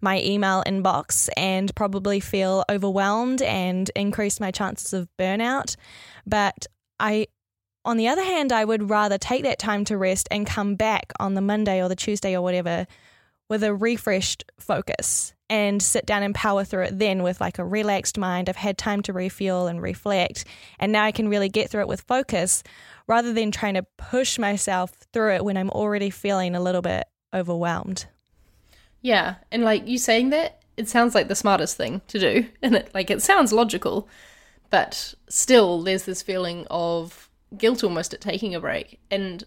my 0.00 0.20
email 0.22 0.62
inbox 0.66 1.28
and 1.36 1.74
probably 1.74 2.20
feel 2.20 2.64
overwhelmed 2.70 3.42
and 3.42 3.90
increase 3.94 4.40
my 4.40 4.50
chances 4.50 4.94
of 4.94 5.08
burnout. 5.18 5.76
But 6.26 6.66
I 6.98 7.26
on 7.84 7.96
the 7.96 8.08
other 8.08 8.22
hand, 8.22 8.52
I 8.52 8.64
would 8.64 8.90
rather 8.90 9.18
take 9.18 9.42
that 9.44 9.58
time 9.58 9.84
to 9.86 9.96
rest 9.96 10.28
and 10.30 10.46
come 10.46 10.74
back 10.74 11.12
on 11.18 11.34
the 11.34 11.40
Monday 11.40 11.82
or 11.82 11.88
the 11.88 11.96
Tuesday 11.96 12.36
or 12.36 12.42
whatever 12.42 12.86
with 13.48 13.64
a 13.64 13.74
refreshed 13.74 14.44
focus 14.58 15.34
and 15.48 15.82
sit 15.82 16.06
down 16.06 16.22
and 16.22 16.34
power 16.34 16.62
through 16.62 16.84
it 16.84 16.98
then 16.98 17.22
with 17.22 17.40
like 17.40 17.58
a 17.58 17.64
relaxed 17.64 18.16
mind. 18.16 18.48
I've 18.48 18.56
had 18.56 18.78
time 18.78 19.02
to 19.02 19.12
refuel 19.12 19.66
and 19.66 19.82
reflect, 19.82 20.44
and 20.78 20.92
now 20.92 21.04
I 21.04 21.12
can 21.12 21.28
really 21.28 21.48
get 21.48 21.70
through 21.70 21.82
it 21.82 21.88
with 21.88 22.02
focus 22.02 22.62
rather 23.08 23.32
than 23.32 23.50
trying 23.50 23.74
to 23.74 23.86
push 23.98 24.38
myself 24.38 24.92
through 25.12 25.34
it 25.34 25.44
when 25.44 25.56
I'm 25.56 25.70
already 25.70 26.10
feeling 26.10 26.54
a 26.54 26.62
little 26.62 26.82
bit 26.82 27.08
overwhelmed. 27.34 28.06
Yeah, 29.02 29.36
and 29.50 29.64
like 29.64 29.88
you 29.88 29.98
saying 29.98 30.30
that, 30.30 30.62
it 30.76 30.88
sounds 30.88 31.14
like 31.14 31.28
the 31.28 31.34
smartest 31.34 31.76
thing 31.76 32.02
to 32.08 32.18
do, 32.18 32.46
and 32.62 32.76
it 32.76 32.90
like 32.94 33.10
it 33.10 33.22
sounds 33.22 33.52
logical, 33.52 34.08
but 34.68 35.14
still 35.28 35.82
there's 35.82 36.04
this 36.04 36.22
feeling 36.22 36.66
of 36.70 37.29
guilt 37.56 37.84
almost 37.84 38.14
at 38.14 38.20
taking 38.20 38.54
a 38.54 38.60
break. 38.60 39.00
And 39.10 39.44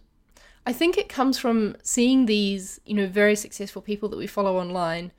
I 0.66 0.74
think 0.74 0.98
it 0.98 1.10
comes 1.10 1.38
from 1.38 1.76
seeing 1.84 2.26
these, 2.26 2.80
you 2.86 2.94
know, 2.94 3.08
very 3.08 3.36
successful 3.36 3.82
people 3.82 4.10
that 4.10 4.18
we 4.18 4.28
follow 4.28 4.58
online. 4.58 5.12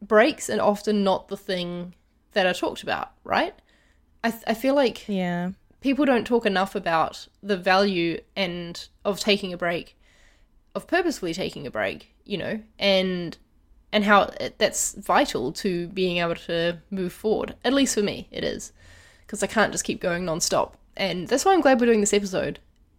Breaks 0.00 0.48
are 0.48 0.60
often 0.60 1.02
not 1.02 1.28
the 1.28 1.36
thing 1.36 1.94
that 2.32 2.46
are 2.46 2.54
talked 2.54 2.82
about, 2.82 3.12
right? 3.24 3.54
I, 4.22 4.30
th- 4.30 4.44
I 4.46 4.54
feel 4.54 4.74
like 4.74 5.08
yeah 5.08 5.50
people 5.80 6.04
don't 6.04 6.26
talk 6.26 6.46
enough 6.46 6.74
about 6.74 7.28
the 7.42 7.56
value 7.56 8.20
and 8.36 8.88
of 9.04 9.20
taking 9.20 9.52
a 9.52 9.58
break, 9.58 9.96
of 10.74 10.86
purposefully 10.86 11.34
taking 11.34 11.66
a 11.66 11.70
break, 11.70 12.14
you 12.24 12.38
know, 12.38 12.60
and 12.78 13.36
and 13.92 14.04
how 14.04 14.22
it, 14.40 14.58
that's 14.58 14.92
vital 14.94 15.50
to 15.50 15.88
being 15.88 16.18
able 16.18 16.34
to 16.34 16.78
move 16.90 17.12
forward. 17.12 17.54
At 17.64 17.72
least 17.72 17.94
for 17.94 18.02
me, 18.02 18.28
it 18.30 18.44
is 18.44 18.72
because 19.26 19.42
I 19.42 19.46
can't 19.46 19.72
just 19.72 19.84
keep 19.84 20.00
going 20.00 20.24
nonstop 20.24 20.72
and 20.98 21.28
that's 21.28 21.44
why 21.44 21.54
I'm 21.54 21.60
glad 21.60 21.80
we're 21.80 21.86
doing 21.86 22.00
this 22.00 22.12
episode 22.12 22.58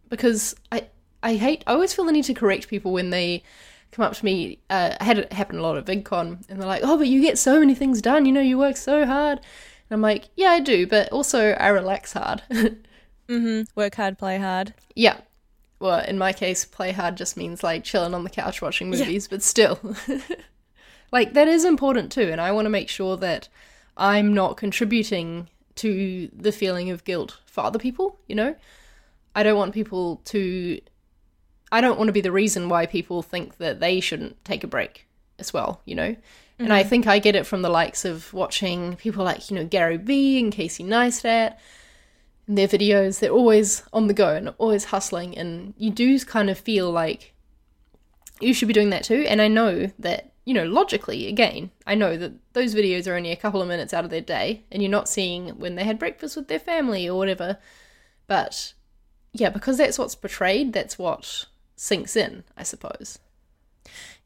because 0.09 0.55
I 0.71 0.87
I 1.21 1.35
hate 1.35 1.63
I 1.67 1.73
always 1.73 1.93
feel 1.93 2.05
the 2.05 2.11
need 2.11 2.25
to 2.25 2.33
correct 2.33 2.67
people 2.67 2.91
when 2.91 3.11
they 3.11 3.43
come 3.91 4.05
up 4.05 4.13
to 4.13 4.25
me. 4.25 4.59
Uh, 4.69 4.95
I 4.99 5.03
had 5.03 5.19
it 5.19 5.33
happen 5.33 5.59
a 5.59 5.61
lot 5.61 5.77
at 5.77 5.85
VidCon, 5.85 6.49
and 6.49 6.59
they're 6.59 6.67
like, 6.67 6.81
"Oh, 6.83 6.97
but 6.97 7.07
you 7.07 7.21
get 7.21 7.37
so 7.37 7.59
many 7.59 7.75
things 7.75 8.01
done. 8.01 8.25
You 8.25 8.31
know, 8.31 8.41
you 8.41 8.57
work 8.57 8.77
so 8.77 9.05
hard." 9.05 9.39
And 9.39 9.95
I'm 9.95 10.01
like, 10.01 10.29
"Yeah, 10.35 10.49
I 10.49 10.59
do, 10.59 10.87
but 10.87 11.09
also 11.11 11.51
I 11.51 11.67
relax 11.67 12.13
hard." 12.13 12.41
mm-hmm. 12.51 13.61
Work 13.75 13.95
hard, 13.95 14.17
play 14.17 14.37
hard. 14.37 14.73
Yeah. 14.95 15.17
Well, 15.79 16.03
in 16.03 16.17
my 16.17 16.33
case, 16.33 16.65
play 16.65 16.91
hard 16.91 17.15
just 17.15 17.37
means 17.37 17.63
like 17.63 17.83
chilling 17.83 18.13
on 18.13 18.23
the 18.23 18.29
couch 18.29 18.61
watching 18.61 18.89
movies, 18.89 19.25
yeah. 19.25 19.35
but 19.35 19.43
still, 19.43 19.79
like 21.11 21.33
that 21.33 21.47
is 21.47 21.63
important 21.63 22.11
too. 22.11 22.29
And 22.31 22.41
I 22.41 22.51
want 22.51 22.65
to 22.65 22.69
make 22.69 22.89
sure 22.89 23.15
that 23.17 23.47
I'm 23.95 24.33
not 24.33 24.57
contributing 24.57 25.47
to 25.79 26.29
the 26.33 26.51
feeling 26.51 26.89
of 26.89 27.03
guilt 27.03 27.39
for 27.45 27.63
other 27.63 27.79
people, 27.79 28.19
you 28.27 28.35
know? 28.35 28.55
I 29.35 29.43
don't 29.43 29.57
want 29.57 29.73
people 29.73 30.21
to 30.25 30.79
I 31.71 31.81
don't 31.81 31.97
want 31.97 32.07
to 32.07 32.13
be 32.13 32.21
the 32.21 32.31
reason 32.31 32.69
why 32.69 32.85
people 32.85 33.21
think 33.21 33.57
that 33.57 33.79
they 33.79 33.99
shouldn't 33.99 34.43
take 34.43 34.63
a 34.63 34.67
break 34.67 35.07
as 35.37 35.53
well, 35.53 35.81
you 35.85 35.95
know? 35.95 36.09
Mm-hmm. 36.09 36.63
And 36.63 36.73
I 36.73 36.81
mm-hmm. 36.81 36.89
think 36.89 37.07
I 37.07 37.19
get 37.19 37.35
it 37.35 37.45
from 37.45 37.61
the 37.61 37.69
likes 37.69 38.05
of 38.05 38.33
watching 38.33 38.95
people 38.95 39.23
like, 39.23 39.49
you 39.49 39.55
know, 39.55 39.65
Gary 39.65 39.97
Vee 39.97 40.39
and 40.39 40.51
Casey 40.51 40.83
Neistat 40.83 41.57
and 42.47 42.57
their 42.57 42.67
videos. 42.67 43.19
They're 43.19 43.31
always 43.31 43.83
on 43.93 44.07
the 44.07 44.13
go 44.13 44.35
and 44.35 44.53
always 44.57 44.85
hustling. 44.85 45.37
And 45.37 45.73
you 45.77 45.91
do 45.91 46.19
kind 46.21 46.49
of 46.49 46.57
feel 46.57 46.91
like 46.91 47.33
you 48.41 48.53
should 48.53 48.67
be 48.67 48.73
doing 48.73 48.89
that 48.89 49.03
too. 49.03 49.25
And 49.27 49.41
I 49.41 49.47
know 49.47 49.91
that 49.99 50.33
you 50.49 50.55
know, 50.55 50.65
logically, 50.65 51.27
again, 51.27 51.69
I 51.85 51.93
know 51.93 52.17
that 52.17 52.33
those 52.53 52.73
videos 52.73 53.07
are 53.07 53.13
only 53.13 53.31
a 53.31 53.35
couple 53.35 53.61
of 53.61 53.67
minutes 53.67 53.93
out 53.93 54.03
of 54.03 54.09
their 54.09 54.19
day 54.19 54.63
and 54.71 54.81
you're 54.81 54.89
not 54.89 55.07
seeing 55.07 55.49
when 55.59 55.75
they 55.75 55.83
had 55.83 55.99
breakfast 55.99 56.35
with 56.35 56.47
their 56.47 56.57
family 56.57 57.07
or 57.07 57.19
whatever. 57.19 57.59
But 58.25 58.73
yeah, 59.31 59.51
because 59.51 59.77
that's 59.77 59.99
what's 59.99 60.15
portrayed, 60.15 60.73
that's 60.73 60.97
what 60.97 61.45
sinks 61.75 62.15
in, 62.15 62.45
I 62.57 62.63
suppose. 62.63 63.19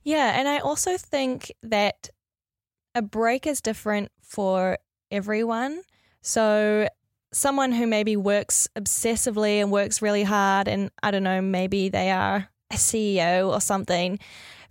Yeah, 0.03 0.39
and 0.39 0.47
I 0.47 0.59
also 0.59 0.95
think 0.95 1.51
that 1.61 2.09
a 2.95 3.01
break 3.01 3.45
is 3.45 3.59
different 3.59 4.09
for 4.21 4.77
everyone. 5.11 5.81
So, 6.21 6.87
someone 7.33 7.73
who 7.73 7.85
maybe 7.85 8.15
works 8.15 8.69
obsessively 8.77 9.57
and 9.57 9.73
works 9.73 10.01
really 10.01 10.23
hard, 10.23 10.69
and 10.69 10.89
I 11.01 11.11
don't 11.11 11.23
know, 11.23 11.41
maybe 11.41 11.89
they 11.89 12.11
are 12.11 12.47
a 12.71 12.75
CEO 12.75 13.51
or 13.51 13.59
something, 13.59 14.19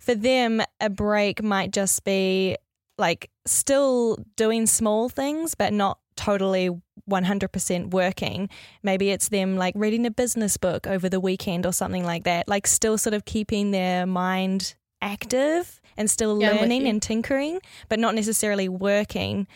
for 0.03 0.15
them, 0.15 0.61
a 0.81 0.89
break 0.89 1.41
might 1.41 1.71
just 1.71 2.03
be 2.03 2.57
like 2.97 3.29
still 3.45 4.17
doing 4.35 4.65
small 4.65 5.07
things, 5.07 5.55
but 5.55 5.71
not 5.71 5.97
totally 6.15 6.69
100% 7.09 7.91
working. 7.91 8.49
Maybe 8.83 9.11
it's 9.11 9.29
them 9.29 9.55
like 9.55 9.73
reading 9.77 10.05
a 10.05 10.11
business 10.11 10.57
book 10.57 10.87
over 10.87 11.07
the 11.07 11.21
weekend 11.21 11.65
or 11.65 11.71
something 11.71 12.03
like 12.05 12.25
that, 12.25 12.49
like 12.49 12.67
still 12.67 12.97
sort 12.97 13.13
of 13.13 13.23
keeping 13.23 13.71
their 13.71 14.05
mind 14.05 14.75
active 15.01 15.81
and 15.95 16.09
still 16.09 16.39
yeah, 16.39 16.51
learning 16.51 16.87
and 16.87 17.01
tinkering, 17.01 17.59
but 17.87 17.99
not 17.99 18.13
necessarily 18.13 18.67
working. 18.67 19.47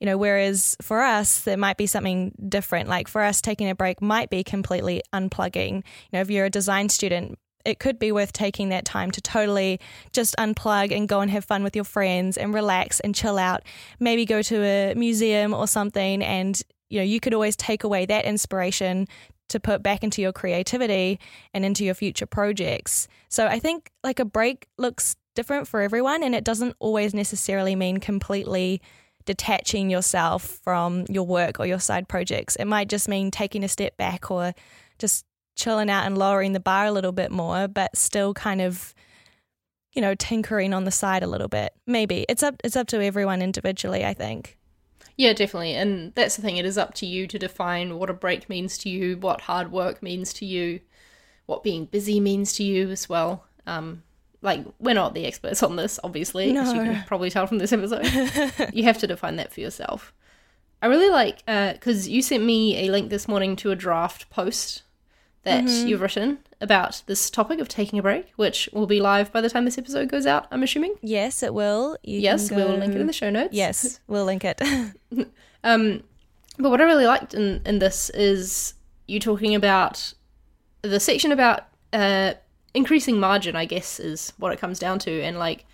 You 0.00 0.06
know, 0.06 0.16
whereas 0.16 0.76
for 0.80 1.02
us, 1.02 1.42
there 1.42 1.58
might 1.58 1.76
be 1.76 1.86
something 1.86 2.32
different. 2.48 2.88
Like 2.88 3.06
for 3.06 3.22
us, 3.22 3.42
taking 3.42 3.68
a 3.68 3.74
break 3.74 4.00
might 4.00 4.30
be 4.30 4.42
completely 4.42 5.02
unplugging. 5.12 5.76
You 5.76 5.82
know, 6.14 6.20
if 6.20 6.30
you're 6.30 6.46
a 6.46 6.50
design 6.50 6.88
student, 6.88 7.38
it 7.64 7.78
could 7.78 7.98
be 7.98 8.12
worth 8.12 8.32
taking 8.32 8.70
that 8.70 8.84
time 8.84 9.10
to 9.10 9.20
totally 9.20 9.80
just 10.12 10.34
unplug 10.36 10.94
and 10.96 11.08
go 11.08 11.20
and 11.20 11.30
have 11.30 11.44
fun 11.44 11.62
with 11.62 11.74
your 11.74 11.84
friends 11.84 12.36
and 12.36 12.54
relax 12.54 13.00
and 13.00 13.14
chill 13.14 13.38
out. 13.38 13.62
Maybe 13.98 14.24
go 14.24 14.42
to 14.42 14.62
a 14.62 14.94
museum 14.94 15.54
or 15.54 15.66
something 15.66 16.22
and 16.22 16.60
you 16.88 16.98
know, 16.98 17.04
you 17.04 17.20
could 17.20 17.34
always 17.34 17.56
take 17.56 17.84
away 17.84 18.06
that 18.06 18.24
inspiration 18.24 19.06
to 19.48 19.60
put 19.60 19.82
back 19.82 20.02
into 20.02 20.22
your 20.22 20.32
creativity 20.32 21.20
and 21.54 21.64
into 21.64 21.84
your 21.84 21.94
future 21.94 22.26
projects. 22.26 23.08
So 23.28 23.46
I 23.46 23.58
think 23.58 23.90
like 24.02 24.18
a 24.18 24.24
break 24.24 24.66
looks 24.78 25.16
different 25.34 25.68
for 25.68 25.80
everyone 25.80 26.22
and 26.22 26.34
it 26.34 26.44
doesn't 26.44 26.76
always 26.78 27.14
necessarily 27.14 27.76
mean 27.76 27.98
completely 27.98 28.80
detaching 29.26 29.90
yourself 29.90 30.60
from 30.64 31.04
your 31.08 31.24
work 31.24 31.60
or 31.60 31.66
your 31.66 31.78
side 31.78 32.08
projects. 32.08 32.56
It 32.56 32.64
might 32.64 32.88
just 32.88 33.08
mean 33.08 33.30
taking 33.30 33.62
a 33.62 33.68
step 33.68 33.96
back 33.96 34.30
or 34.30 34.54
just 34.98 35.24
chilling 35.60 35.90
out 35.90 36.06
and 36.06 36.18
lowering 36.18 36.52
the 36.52 36.60
bar 36.60 36.86
a 36.86 36.92
little 36.92 37.12
bit 37.12 37.30
more, 37.30 37.68
but 37.68 37.96
still 37.96 38.34
kind 38.34 38.60
of, 38.60 38.94
you 39.92 40.02
know, 40.02 40.14
tinkering 40.14 40.72
on 40.72 40.84
the 40.84 40.90
side 40.90 41.22
a 41.22 41.26
little 41.26 41.48
bit. 41.48 41.72
Maybe 41.86 42.24
it's 42.28 42.42
up 42.42 42.56
it's 42.64 42.76
up 42.76 42.86
to 42.88 43.04
everyone 43.04 43.42
individually. 43.42 44.04
I 44.04 44.14
think. 44.14 44.56
Yeah, 45.16 45.34
definitely, 45.34 45.74
and 45.74 46.14
that's 46.14 46.36
the 46.36 46.42
thing. 46.42 46.56
It 46.56 46.64
is 46.64 46.78
up 46.78 46.94
to 46.94 47.06
you 47.06 47.26
to 47.26 47.38
define 47.38 47.98
what 47.98 48.08
a 48.08 48.14
break 48.14 48.48
means 48.48 48.78
to 48.78 48.88
you, 48.88 49.18
what 49.18 49.42
hard 49.42 49.70
work 49.70 50.02
means 50.02 50.32
to 50.34 50.46
you, 50.46 50.80
what 51.44 51.62
being 51.62 51.84
busy 51.84 52.20
means 52.20 52.54
to 52.54 52.64
you 52.64 52.88
as 52.90 53.08
well. 53.08 53.44
Um, 53.66 54.02
like 54.42 54.64
we're 54.78 54.94
not 54.94 55.12
the 55.12 55.26
experts 55.26 55.62
on 55.62 55.76
this, 55.76 56.00
obviously, 56.02 56.52
no. 56.52 56.62
as 56.62 56.72
you 56.72 56.80
can 56.80 57.04
probably 57.04 57.28
tell 57.28 57.46
from 57.46 57.58
this 57.58 57.72
episode. 57.72 58.06
you 58.72 58.84
have 58.84 58.98
to 58.98 59.06
define 59.06 59.36
that 59.36 59.52
for 59.52 59.60
yourself. 59.60 60.14
I 60.80 60.86
really 60.86 61.10
like 61.10 61.44
because 61.44 62.08
uh, 62.08 62.10
you 62.10 62.22
sent 62.22 62.42
me 62.42 62.86
a 62.86 62.90
link 62.90 63.10
this 63.10 63.28
morning 63.28 63.56
to 63.56 63.70
a 63.70 63.76
draft 63.76 64.30
post 64.30 64.84
that 65.42 65.64
mm-hmm. 65.64 65.88
you've 65.88 66.00
written 66.00 66.38
about 66.60 67.02
this 67.06 67.30
topic 67.30 67.60
of 67.60 67.68
taking 67.68 67.98
a 67.98 68.02
break, 68.02 68.30
which 68.36 68.68
will 68.72 68.86
be 68.86 69.00
live 69.00 69.32
by 69.32 69.40
the 69.40 69.48
time 69.48 69.64
this 69.64 69.78
episode 69.78 70.08
goes 70.08 70.26
out, 70.26 70.46
I'm 70.50 70.62
assuming. 70.62 70.96
Yes, 71.00 71.42
it 71.42 71.54
will. 71.54 71.96
You 72.02 72.20
yes, 72.20 72.50
go... 72.50 72.56
we'll 72.56 72.76
link 72.76 72.94
it 72.94 73.00
in 73.00 73.06
the 73.06 73.12
show 73.12 73.30
notes. 73.30 73.54
Yes, 73.54 74.00
we'll 74.06 74.26
link 74.26 74.44
it. 74.44 74.60
um, 75.64 76.02
but 76.58 76.70
what 76.70 76.80
I 76.80 76.84
really 76.84 77.06
liked 77.06 77.32
in, 77.32 77.62
in 77.64 77.78
this 77.78 78.10
is 78.10 78.74
you 79.06 79.18
talking 79.18 79.54
about 79.54 80.12
the 80.82 81.00
section 81.00 81.32
about 81.32 81.68
uh, 81.92 82.34
increasing 82.74 83.18
margin, 83.18 83.56
I 83.56 83.64
guess, 83.64 83.98
is 83.98 84.32
what 84.36 84.52
it 84.52 84.60
comes 84.60 84.78
down 84.78 84.98
to, 85.00 85.22
and 85.22 85.38
like 85.38 85.64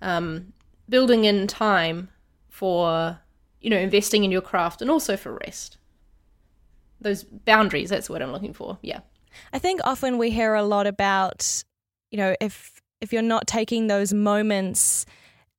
um, 0.00 0.52
building 0.88 1.24
in 1.24 1.46
time 1.46 2.08
for, 2.48 3.18
you 3.60 3.68
know, 3.68 3.76
investing 3.76 4.24
in 4.24 4.32
your 4.32 4.40
craft 4.40 4.80
and 4.80 4.90
also 4.90 5.18
for 5.18 5.38
rest 5.44 5.76
those 7.00 7.24
boundaries. 7.24 7.90
That's 7.90 8.08
what 8.08 8.22
I'm 8.22 8.32
looking 8.32 8.52
for. 8.52 8.78
Yeah. 8.82 9.00
I 9.52 9.58
think 9.58 9.80
often 9.84 10.18
we 10.18 10.30
hear 10.30 10.54
a 10.54 10.62
lot 10.62 10.86
about, 10.86 11.64
you 12.10 12.18
know, 12.18 12.34
if 12.40 12.80
if 13.00 13.12
you're 13.12 13.22
not 13.22 13.46
taking 13.46 13.86
those 13.86 14.14
moments 14.14 15.04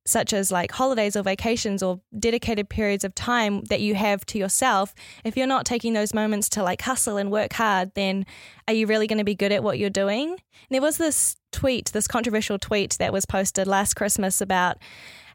such 0.08 0.32
as 0.32 0.52
like 0.52 0.72
holidays 0.72 1.16
or 1.16 1.22
vacations 1.22 1.84
or 1.84 2.00
dedicated 2.18 2.70
periods 2.70 3.04
of 3.04 3.14
time 3.14 3.62
that 3.66 3.82
you 3.82 3.94
have 3.94 4.26
to 4.26 4.38
yourself, 4.40 4.96
if 5.26 5.36
you're 5.36 5.46
not 5.46 5.66
taking 5.66 5.94
those 5.94 6.14
moments 6.14 6.48
to 6.48 6.64
like 6.64 6.82
hustle 6.82 7.18
and 7.18 7.30
work 7.30 7.54
hard, 7.54 7.92
then 7.94 8.26
are 8.68 8.74
you 8.74 8.88
really 8.88 9.06
going 9.06 9.18
to 9.18 9.26
be 9.26 9.36
good 9.36 9.52
at 9.52 9.64
what 9.64 9.78
you're 9.78 9.90
doing? 9.90 10.30
And 10.30 10.40
there 10.70 10.82
was 10.82 10.98
this 10.98 11.36
tweet, 11.52 11.92
this 11.92 12.08
controversial 12.08 12.58
tweet 12.58 12.98
that 13.00 13.12
was 13.12 13.26
posted 13.26 13.68
last 13.68 13.96
Christmas 13.96 14.40
about 14.40 14.78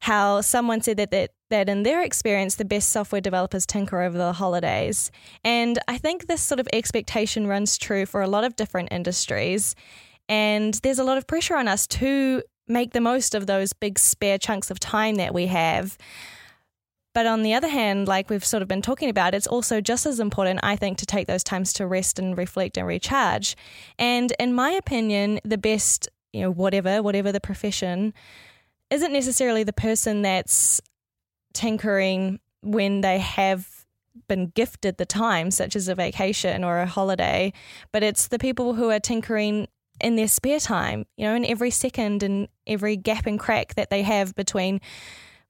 how 0.03 0.41
someone 0.41 0.81
said 0.81 0.97
that, 0.97 1.13
that 1.13 1.31
that 1.51 1.69
in 1.69 1.85
their 1.85 2.03
experience 2.03 2.57
the 2.57 2.65
best 2.65 2.91
software 2.91 3.21
developers 3.21 3.65
tinker 3.65 4.03
over 4.03 4.19
the 4.19 4.33
holidays. 4.33 5.13
And 5.45 5.79
I 5.87 5.97
think 5.97 6.27
this 6.27 6.41
sort 6.41 6.59
of 6.59 6.67
expectation 6.73 7.47
runs 7.47 7.79
true 7.79 8.05
for 8.05 8.21
a 8.21 8.27
lot 8.27 8.43
of 8.43 8.57
different 8.57 8.89
industries. 8.91 9.77
And 10.29 10.75
there's 10.83 10.99
a 10.99 11.05
lot 11.05 11.19
of 11.19 11.29
pressure 11.29 11.55
on 11.55 11.69
us 11.69 11.87
to 11.89 12.43
make 12.67 12.93
the 12.93 13.01
most 13.01 13.33
of 13.37 13.47
those 13.47 13.73
big 13.73 13.97
spare 13.97 14.39
chunks 14.39 14.73
of 14.73 14.81
time 14.81 15.17
that 15.17 15.33
we 15.33 15.47
have. 15.47 15.97
But 17.15 17.27
on 17.27 17.43
the 17.45 17.55
other 17.55 17.69
hand, 17.69 18.09
like 18.09 18.29
we've 18.29 18.45
sort 18.45 18.63
of 18.63 18.69
been 18.69 18.83
talking 18.83 19.09
about, 19.09 19.35
it's 19.35 19.47
also 19.47 19.81
just 19.81 20.05
as 20.05 20.19
important, 20.19 20.61
I 20.65 20.75
think, 20.75 20.99
to 20.99 21.07
take 21.07 21.29
those 21.29 21.45
times 21.45 21.73
to 21.75 21.87
rest 21.87 22.19
and 22.19 22.37
reflect 22.37 22.77
and 22.77 22.89
recharge. 22.89 23.57
And 24.01 24.33
in 24.41 24.53
my 24.53 24.71
opinion, 24.71 25.39
the 25.45 25.59
best, 25.59 26.09
you 26.33 26.41
know, 26.41 26.51
whatever, 26.51 27.03
whatever 27.03 27.31
the 27.31 27.41
profession, 27.41 28.15
isn't 28.93 29.13
necessarily 29.13 29.65
the 29.65 29.73
person 29.73 30.23
that's 30.23 30.81
tinkering 31.55 32.41
when 32.63 33.01
they 33.01 33.19
have 33.19 33.67
been 34.29 34.49
gifted 34.55 34.99
the 34.99 35.07
time, 35.07 35.51
such 35.51 35.75
as 35.75 35.89
a 35.89 35.95
vacation 35.95 36.63
or 36.63 36.81
a 36.81 36.87
holiday, 36.87 37.53
but 37.93 38.03
it's 38.03 38.29
the 38.29 38.39
people 38.39 38.75
who 38.75 38.91
are 38.91 39.01
tinkering 39.01 39.67
in 40.01 40.17
their 40.17 40.29
spare 40.29 40.61
time, 40.61 41.07
you 41.17 41.25
know, 41.25 41.35
in 41.35 41.45
every 41.45 41.71
second 41.71 42.23
and 42.23 42.49
every 42.67 42.97
gap 42.97 43.27
and 43.27 43.39
crack 43.39 43.75
that 43.75 43.91
they 43.91 44.03
have 44.03 44.35
between 44.35 44.81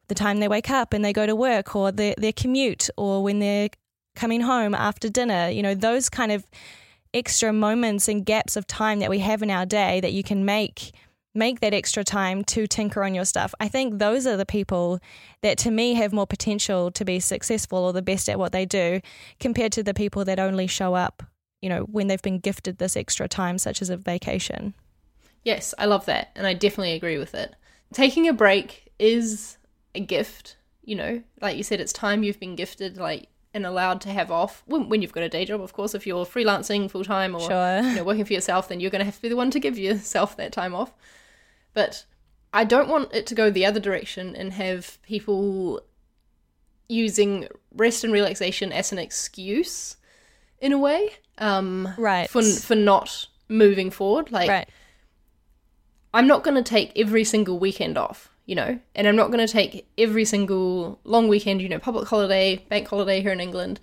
the 0.08 0.14
time 0.14 0.40
they 0.40 0.48
wake 0.48 0.70
up 0.70 0.92
and 0.92 1.04
they 1.04 1.12
go 1.12 1.26
to 1.26 1.34
work 1.34 1.74
or 1.74 1.90
their, 1.90 2.14
their 2.18 2.32
commute 2.32 2.88
or 2.96 3.22
when 3.22 3.38
they're 3.38 3.70
coming 4.14 4.42
home 4.42 4.74
after 4.74 5.08
dinner, 5.08 5.48
you 5.48 5.62
know, 5.62 5.74
those 5.74 6.08
kind 6.08 6.30
of 6.30 6.46
extra 7.14 7.52
moments 7.52 8.08
and 8.08 8.24
gaps 8.24 8.56
of 8.56 8.66
time 8.66 9.00
that 9.00 9.10
we 9.10 9.18
have 9.18 9.42
in 9.42 9.50
our 9.50 9.66
day 9.66 10.00
that 10.00 10.12
you 10.12 10.22
can 10.22 10.44
make 10.44 10.92
make 11.34 11.60
that 11.60 11.74
extra 11.74 12.04
time 12.04 12.44
to 12.44 12.66
tinker 12.66 13.02
on 13.02 13.14
your 13.14 13.24
stuff. 13.24 13.54
I 13.58 13.68
think 13.68 13.98
those 13.98 14.26
are 14.26 14.36
the 14.36 14.46
people 14.46 15.00
that 15.42 15.58
to 15.58 15.70
me 15.70 15.94
have 15.94 16.12
more 16.12 16.26
potential 16.26 16.90
to 16.90 17.04
be 17.04 17.20
successful 17.20 17.78
or 17.78 17.92
the 17.92 18.02
best 18.02 18.28
at 18.28 18.38
what 18.38 18.52
they 18.52 18.66
do 18.66 19.00
compared 19.40 19.72
to 19.72 19.82
the 19.82 19.94
people 19.94 20.24
that 20.26 20.38
only 20.38 20.66
show 20.66 20.94
up 20.94 21.22
you 21.62 21.68
know, 21.68 21.82
when 21.82 22.08
they've 22.08 22.20
been 22.20 22.40
gifted 22.40 22.76
this 22.76 22.96
extra 22.96 23.28
time, 23.28 23.56
such 23.56 23.80
as 23.80 23.88
a 23.88 23.96
vacation. 23.96 24.74
Yes, 25.44 25.72
I 25.78 25.86
love 25.86 26.04
that. 26.06 26.30
And 26.34 26.46
I 26.46 26.54
definitely 26.54 26.92
agree 26.92 27.16
with 27.16 27.34
it. 27.34 27.54
Taking 27.92 28.28
a 28.28 28.32
break 28.32 28.92
is 28.98 29.56
a 29.94 30.00
gift, 30.00 30.56
you 30.82 30.96
know, 30.96 31.22
like 31.40 31.56
you 31.56 31.62
said, 31.62 31.80
it's 31.80 31.92
time 31.92 32.22
you've 32.22 32.40
been 32.40 32.56
gifted, 32.56 32.96
like, 32.98 33.28
and 33.54 33.64
allowed 33.64 34.00
to 34.00 34.08
have 34.08 34.30
off 34.30 34.62
when, 34.66 34.88
when 34.88 35.02
you've 35.02 35.12
got 35.12 35.22
a 35.22 35.28
day 35.28 35.44
job, 35.44 35.60
of 35.60 35.72
course. 35.72 35.94
If 35.94 36.06
you're 36.06 36.24
freelancing 36.24 36.90
full 36.90 37.04
time 37.04 37.34
or 37.34 37.40
sure. 37.40 37.80
you 37.82 37.96
know, 37.96 38.04
working 38.04 38.24
for 38.24 38.32
yourself, 38.32 38.68
then 38.68 38.80
you're 38.80 38.90
going 38.90 39.00
to 39.00 39.04
have 39.04 39.16
to 39.16 39.22
be 39.22 39.28
the 39.28 39.36
one 39.36 39.50
to 39.52 39.60
give 39.60 39.78
yourself 39.78 40.36
that 40.38 40.52
time 40.52 40.74
off. 40.74 40.92
But 41.74 42.04
I 42.52 42.64
don't 42.64 42.88
want 42.88 43.14
it 43.14 43.26
to 43.28 43.34
go 43.34 43.50
the 43.50 43.66
other 43.66 43.80
direction 43.80 44.36
and 44.36 44.52
have 44.52 45.00
people 45.02 45.80
using 46.88 47.48
rest 47.74 48.04
and 48.04 48.12
relaxation 48.12 48.72
as 48.72 48.92
an 48.92 48.98
excuse 48.98 49.96
in 50.60 50.72
a 50.72 50.78
way 50.78 51.10
um, 51.38 51.88
right 51.96 52.28
for 52.28 52.42
for 52.42 52.74
not 52.74 53.26
moving 53.48 53.90
forward. 53.90 54.30
Like, 54.30 54.48
right. 54.48 54.68
I'm 56.14 56.26
not 56.26 56.44
going 56.44 56.56
to 56.56 56.62
take 56.62 56.92
every 56.96 57.24
single 57.24 57.58
weekend 57.58 57.96
off, 57.96 58.30
you 58.44 58.54
know, 58.54 58.78
and 58.94 59.06
I'm 59.06 59.16
not 59.16 59.30
going 59.30 59.44
to 59.44 59.52
take 59.52 59.86
every 59.96 60.24
single 60.24 61.00
long 61.04 61.28
weekend, 61.28 61.62
you 61.62 61.68
know, 61.68 61.78
public 61.78 62.06
holiday, 62.06 62.56
bank 62.68 62.88
holiday 62.88 63.22
here 63.22 63.32
in 63.32 63.40
England. 63.40 63.80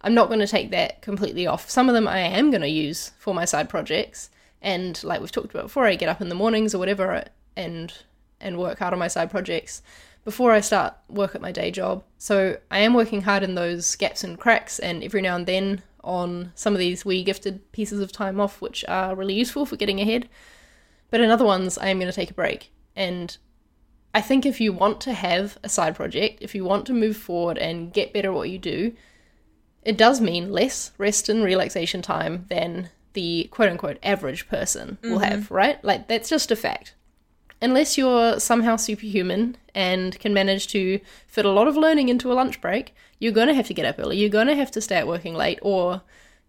I'm 0.00 0.14
not 0.14 0.28
going 0.28 0.40
to 0.40 0.46
take 0.46 0.70
that 0.70 1.02
completely 1.02 1.46
off. 1.46 1.70
Some 1.70 1.88
of 1.88 1.94
them 1.94 2.08
I 2.08 2.20
am 2.20 2.50
going 2.50 2.62
to 2.62 2.68
use 2.68 3.12
for 3.18 3.34
my 3.34 3.44
side 3.44 3.68
projects, 3.68 4.30
and 4.62 5.02
like 5.04 5.20
we've 5.20 5.32
talked 5.32 5.50
about 5.50 5.64
before, 5.64 5.84
I 5.84 5.96
get 5.96 6.08
up 6.08 6.22
in 6.22 6.30
the 6.30 6.34
mornings 6.34 6.74
or 6.74 6.78
whatever 6.78 7.24
and 7.56 7.92
and 8.40 8.58
work 8.58 8.78
hard 8.78 8.92
on 8.92 8.98
my 8.98 9.08
side 9.08 9.30
projects 9.30 9.82
before 10.24 10.52
I 10.52 10.60
start 10.60 10.94
work 11.08 11.34
at 11.34 11.40
my 11.40 11.52
day 11.52 11.70
job. 11.70 12.04
So 12.18 12.56
I 12.70 12.78
am 12.78 12.94
working 12.94 13.22
hard 13.22 13.42
in 13.42 13.54
those 13.54 13.96
gaps 13.96 14.24
and 14.24 14.38
cracks, 14.38 14.78
and 14.78 15.02
every 15.02 15.20
now 15.20 15.36
and 15.36 15.46
then 15.46 15.82
on 16.04 16.52
some 16.54 16.72
of 16.72 16.78
these 16.78 17.04
wee 17.04 17.22
gifted 17.22 17.70
pieces 17.72 18.00
of 18.00 18.12
time 18.12 18.40
off, 18.40 18.60
which 18.60 18.84
are 18.88 19.14
really 19.14 19.34
useful 19.34 19.66
for 19.66 19.76
getting 19.76 20.00
ahead. 20.00 20.28
But 21.10 21.20
in 21.20 21.30
other 21.30 21.44
ones, 21.44 21.76
I 21.76 21.88
am 21.88 21.98
going 21.98 22.10
to 22.10 22.16
take 22.16 22.30
a 22.30 22.34
break. 22.34 22.72
And 22.96 23.36
I 24.14 24.20
think 24.20 24.44
if 24.44 24.60
you 24.60 24.72
want 24.72 25.00
to 25.02 25.12
have 25.12 25.58
a 25.62 25.68
side 25.68 25.94
project, 25.94 26.38
if 26.40 26.54
you 26.54 26.64
want 26.64 26.86
to 26.86 26.92
move 26.92 27.16
forward 27.16 27.58
and 27.58 27.92
get 27.92 28.12
better 28.12 28.28
at 28.28 28.34
what 28.34 28.50
you 28.50 28.58
do, 28.58 28.94
it 29.82 29.96
does 29.96 30.20
mean 30.20 30.52
less 30.52 30.92
rest 30.98 31.28
and 31.28 31.44
relaxation 31.44 32.02
time 32.02 32.46
than 32.48 32.90
the 33.12 33.48
quote 33.50 33.68
unquote 33.68 33.98
average 34.02 34.48
person 34.48 34.98
mm-hmm. 35.00 35.12
will 35.12 35.18
have, 35.20 35.50
right? 35.50 35.82
Like, 35.84 36.08
that's 36.08 36.28
just 36.28 36.50
a 36.50 36.56
fact. 36.56 36.94
Unless 37.60 37.96
you're 37.96 38.40
somehow 38.40 38.76
superhuman 38.76 39.56
and 39.74 40.18
can 40.18 40.34
manage 40.34 40.66
to 40.68 41.00
fit 41.28 41.44
a 41.44 41.50
lot 41.50 41.68
of 41.68 41.76
learning 41.76 42.08
into 42.08 42.32
a 42.32 42.34
lunch 42.34 42.60
break, 42.60 42.94
you're 43.18 43.32
going 43.32 43.48
to 43.48 43.54
have 43.54 43.68
to 43.68 43.74
get 43.74 43.86
up 43.86 43.98
early. 43.98 44.18
You're 44.18 44.28
going 44.28 44.48
to 44.48 44.56
have 44.56 44.72
to 44.72 44.80
start 44.80 45.06
working 45.06 45.34
late, 45.34 45.60
or 45.62 46.02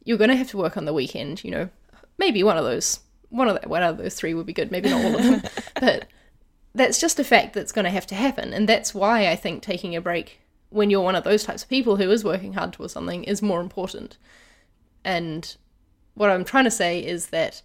you're 0.04 0.17
going 0.17 0.32
to 0.32 0.36
have 0.36 0.49
to 0.49 0.58
work 0.58 0.76
on 0.76 0.86
the 0.86 0.93
weekend. 0.93 1.43
You 1.43 1.52
know, 1.52 1.69
maybe 2.17 2.43
one 2.43 2.58
of 2.58 2.63
those, 2.63 2.99
one 3.30 3.47
of 3.47 3.62
the, 3.62 3.69
one 3.69 3.84
of 3.84 3.97
those 3.97 4.15
three 4.15 4.34
would 4.34 4.47
be 4.47 4.54
good. 4.54 4.71
Maybe 4.71 4.89
not 4.89 5.06
all 5.06 5.15
of 5.15 5.23
them, 5.23 5.43
but 5.80 6.08
that's 6.73 6.99
just 6.99 7.19
a 7.19 7.23
fact 7.23 7.54
that's 7.54 7.71
going 7.71 7.86
to 7.86 7.91
have 7.91 8.08
to 8.08 8.15
happen, 8.15 8.54
and 8.54 8.67
that's 8.67 8.95
why 8.95 9.30
I 9.30 9.36
think 9.36 9.62
taking 9.62 9.95
a 9.95 10.02
break 10.02 10.39
when 10.73 10.89
you're 10.89 11.02
one 11.02 11.15
of 11.15 11.23
those 11.23 11.43
types 11.43 11.62
of 11.62 11.69
people 11.69 11.97
who 11.97 12.10
is 12.10 12.23
working 12.23 12.54
hard 12.54 12.73
towards 12.73 12.93
something 12.93 13.23
is 13.23 13.43
more 13.43 13.62
important. 13.62 14.17
And 15.06 15.56
what 16.15 16.30
I'm 16.30 16.45
trying 16.45 16.65
to 16.65 16.71
say 16.71 16.99
is 16.99 17.28
that 17.28 17.62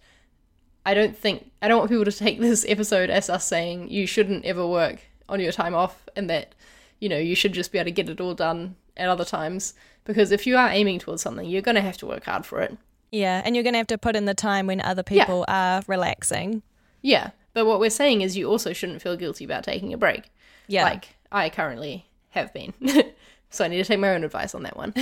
I 0.85 0.93
don't 0.93 1.17
think 1.17 1.51
I 1.61 1.67
don't 1.67 1.79
want 1.79 1.89
people 1.91 2.05
to 2.05 2.11
take 2.11 2.39
this 2.41 2.65
episode 2.67 3.09
as 3.09 3.29
us 3.29 3.45
saying 3.45 3.89
you 3.89 4.07
shouldn't 4.07 4.45
ever 4.45 4.65
work 4.65 5.01
on 5.27 5.39
your 5.39 5.51
time 5.51 5.75
off 5.75 6.07
and 6.15 6.29
that 6.29 6.55
you 6.99 7.09
know 7.09 7.17
you 7.17 7.35
should 7.35 7.53
just 7.53 7.71
be 7.71 7.77
able 7.77 7.85
to 7.85 7.91
get 7.91 8.09
it 8.09 8.19
all 8.19 8.33
done 8.33 8.75
at 8.97 9.07
other 9.07 9.25
times 9.25 9.73
because 10.03 10.31
if 10.31 10.47
you 10.47 10.57
are 10.57 10.69
aiming 10.69 10.99
towards 10.99 11.21
something 11.21 11.47
you're 11.47 11.61
going 11.61 11.75
to 11.75 11.81
have 11.81 11.97
to 11.97 12.05
work 12.05 12.25
hard 12.25 12.45
for 12.45 12.61
it. 12.61 12.77
Yeah, 13.11 13.41
and 13.43 13.55
you're 13.55 13.63
going 13.63 13.73
to 13.73 13.79
have 13.79 13.87
to 13.87 13.97
put 13.97 14.15
in 14.15 14.25
the 14.25 14.35
time 14.35 14.67
when 14.67 14.81
other 14.81 15.01
people 15.01 15.43
yeah. 15.47 15.79
are 15.79 15.83
relaxing. 15.87 16.61
Yeah, 17.01 17.31
but 17.53 17.65
what 17.65 17.79
we're 17.79 17.89
saying 17.89 18.21
is 18.21 18.37
you 18.37 18.47
also 18.47 18.71
shouldn't 18.71 19.01
feel 19.01 19.15
guilty 19.15 19.45
about 19.45 19.63
taking 19.63 19.93
a 19.93 19.97
break. 19.97 20.29
Yeah. 20.67 20.83
Like 20.83 21.15
I 21.31 21.49
currently 21.49 22.05
have 22.29 22.53
been. 22.53 22.73
so 23.49 23.65
I 23.65 23.67
need 23.67 23.77
to 23.77 23.83
take 23.83 23.99
my 23.99 24.09
own 24.09 24.23
advice 24.23 24.53
on 24.53 24.63
that 24.63 24.77
one. 24.77 24.93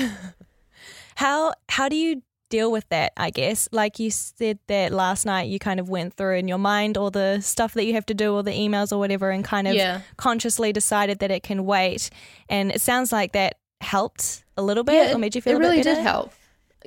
how 1.15 1.53
how 1.69 1.89
do 1.89 1.95
you 1.95 2.21
deal 2.49 2.71
with 2.71 2.87
that, 2.89 3.13
I 3.17 3.29
guess. 3.29 3.67
Like 3.71 3.99
you 3.99 4.11
said 4.11 4.59
that 4.67 4.91
last 4.91 5.25
night 5.25 5.49
you 5.49 5.59
kind 5.59 5.79
of 5.79 5.89
went 5.89 6.13
through 6.13 6.37
in 6.37 6.47
your 6.47 6.57
mind 6.57 6.97
all 6.97 7.11
the 7.11 7.41
stuff 7.41 7.73
that 7.73 7.85
you 7.85 7.93
have 7.93 8.05
to 8.07 8.13
do, 8.13 8.35
all 8.35 8.43
the 8.43 8.51
emails 8.51 8.91
or 8.91 8.97
whatever, 8.97 9.29
and 9.31 9.43
kind 9.43 9.67
of 9.67 9.75
yeah. 9.75 10.01
consciously 10.17 10.73
decided 10.73 11.19
that 11.19 11.31
it 11.31 11.43
can 11.43 11.65
wait. 11.65 12.09
And 12.49 12.71
it 12.71 12.81
sounds 12.81 13.11
like 13.11 13.33
that 13.33 13.55
helped 13.81 14.43
a 14.57 14.61
little 14.61 14.83
bit 14.83 15.09
yeah, 15.09 15.15
or 15.15 15.17
made 15.17 15.35
you 15.35 15.41
feel 15.41 15.57
it 15.57 15.59
really 15.59 15.81
did 15.81 15.97
help. 15.97 16.33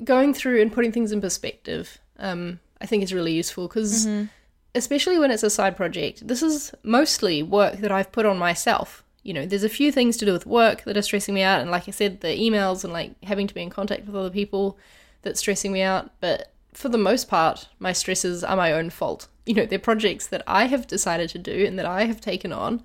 Going 0.03 0.35
through 0.35 0.61
and 0.61 0.73
putting 0.73 0.93
things 0.93 1.13
in 1.13 1.21
perspective, 1.21 1.99
um, 2.19 2.61
I 2.81 2.87
think 2.87 3.03
is 3.03 3.13
really 3.13 3.33
useful 3.33 3.69
because 3.69 4.07
mm-hmm. 4.07 4.27
especially 4.75 5.19
when 5.19 5.31
it's 5.31 5.43
a 5.43 5.51
side 5.51 5.77
project, 5.77 6.27
this 6.27 6.43
is 6.43 6.73
mostly 6.83 7.43
work 7.43 7.79
that 7.79 7.93
I've 7.93 8.13
put 8.13 8.27
on 8.27 8.39
myself. 8.39 9.05
You 9.23 9.35
know, 9.35 9.45
there's 9.45 9.65
a 9.65 9.69
few 9.69 9.93
things 9.93 10.17
to 10.17 10.25
do 10.25 10.33
with 10.33 10.47
work 10.47 10.85
that 10.85 10.97
are 10.97 11.03
stressing 11.03 11.35
me 11.35 11.43
out, 11.43 11.61
and 11.61 11.71
like 11.71 11.87
I 11.87 11.91
said, 11.91 12.23
the 12.23 12.29
emails 12.29 12.85
and 12.85 12.93
like 12.93 13.23
having 13.23 13.47
to 13.47 13.55
be 13.55 13.63
in 13.63 13.71
contact 13.71 14.07
with 14.07 14.17
other 14.17 14.31
people 14.31 14.79
that's 15.23 15.41
stressing 15.41 15.73
me 15.73 15.83
out, 15.83 16.11
but 16.21 16.53
for 16.73 16.89
the 16.89 16.99
most 16.99 17.29
part, 17.29 17.69
my 17.79 17.93
stresses 17.93 18.45
are 18.45 18.57
my 18.57 18.73
own 18.73 18.91
fault. 18.91 19.29
You 19.47 19.57
know, 19.57 19.67
they're 19.67 19.81
projects 19.81 20.29
that 20.29 20.45
I 20.47 20.67
have 20.67 20.87
decided 20.87 21.31
to 21.31 21.39
do 21.39 21.65
and 21.67 21.77
that 21.77 21.87
I 21.87 22.05
have 22.05 22.21
taken 22.21 22.53
on. 22.53 22.85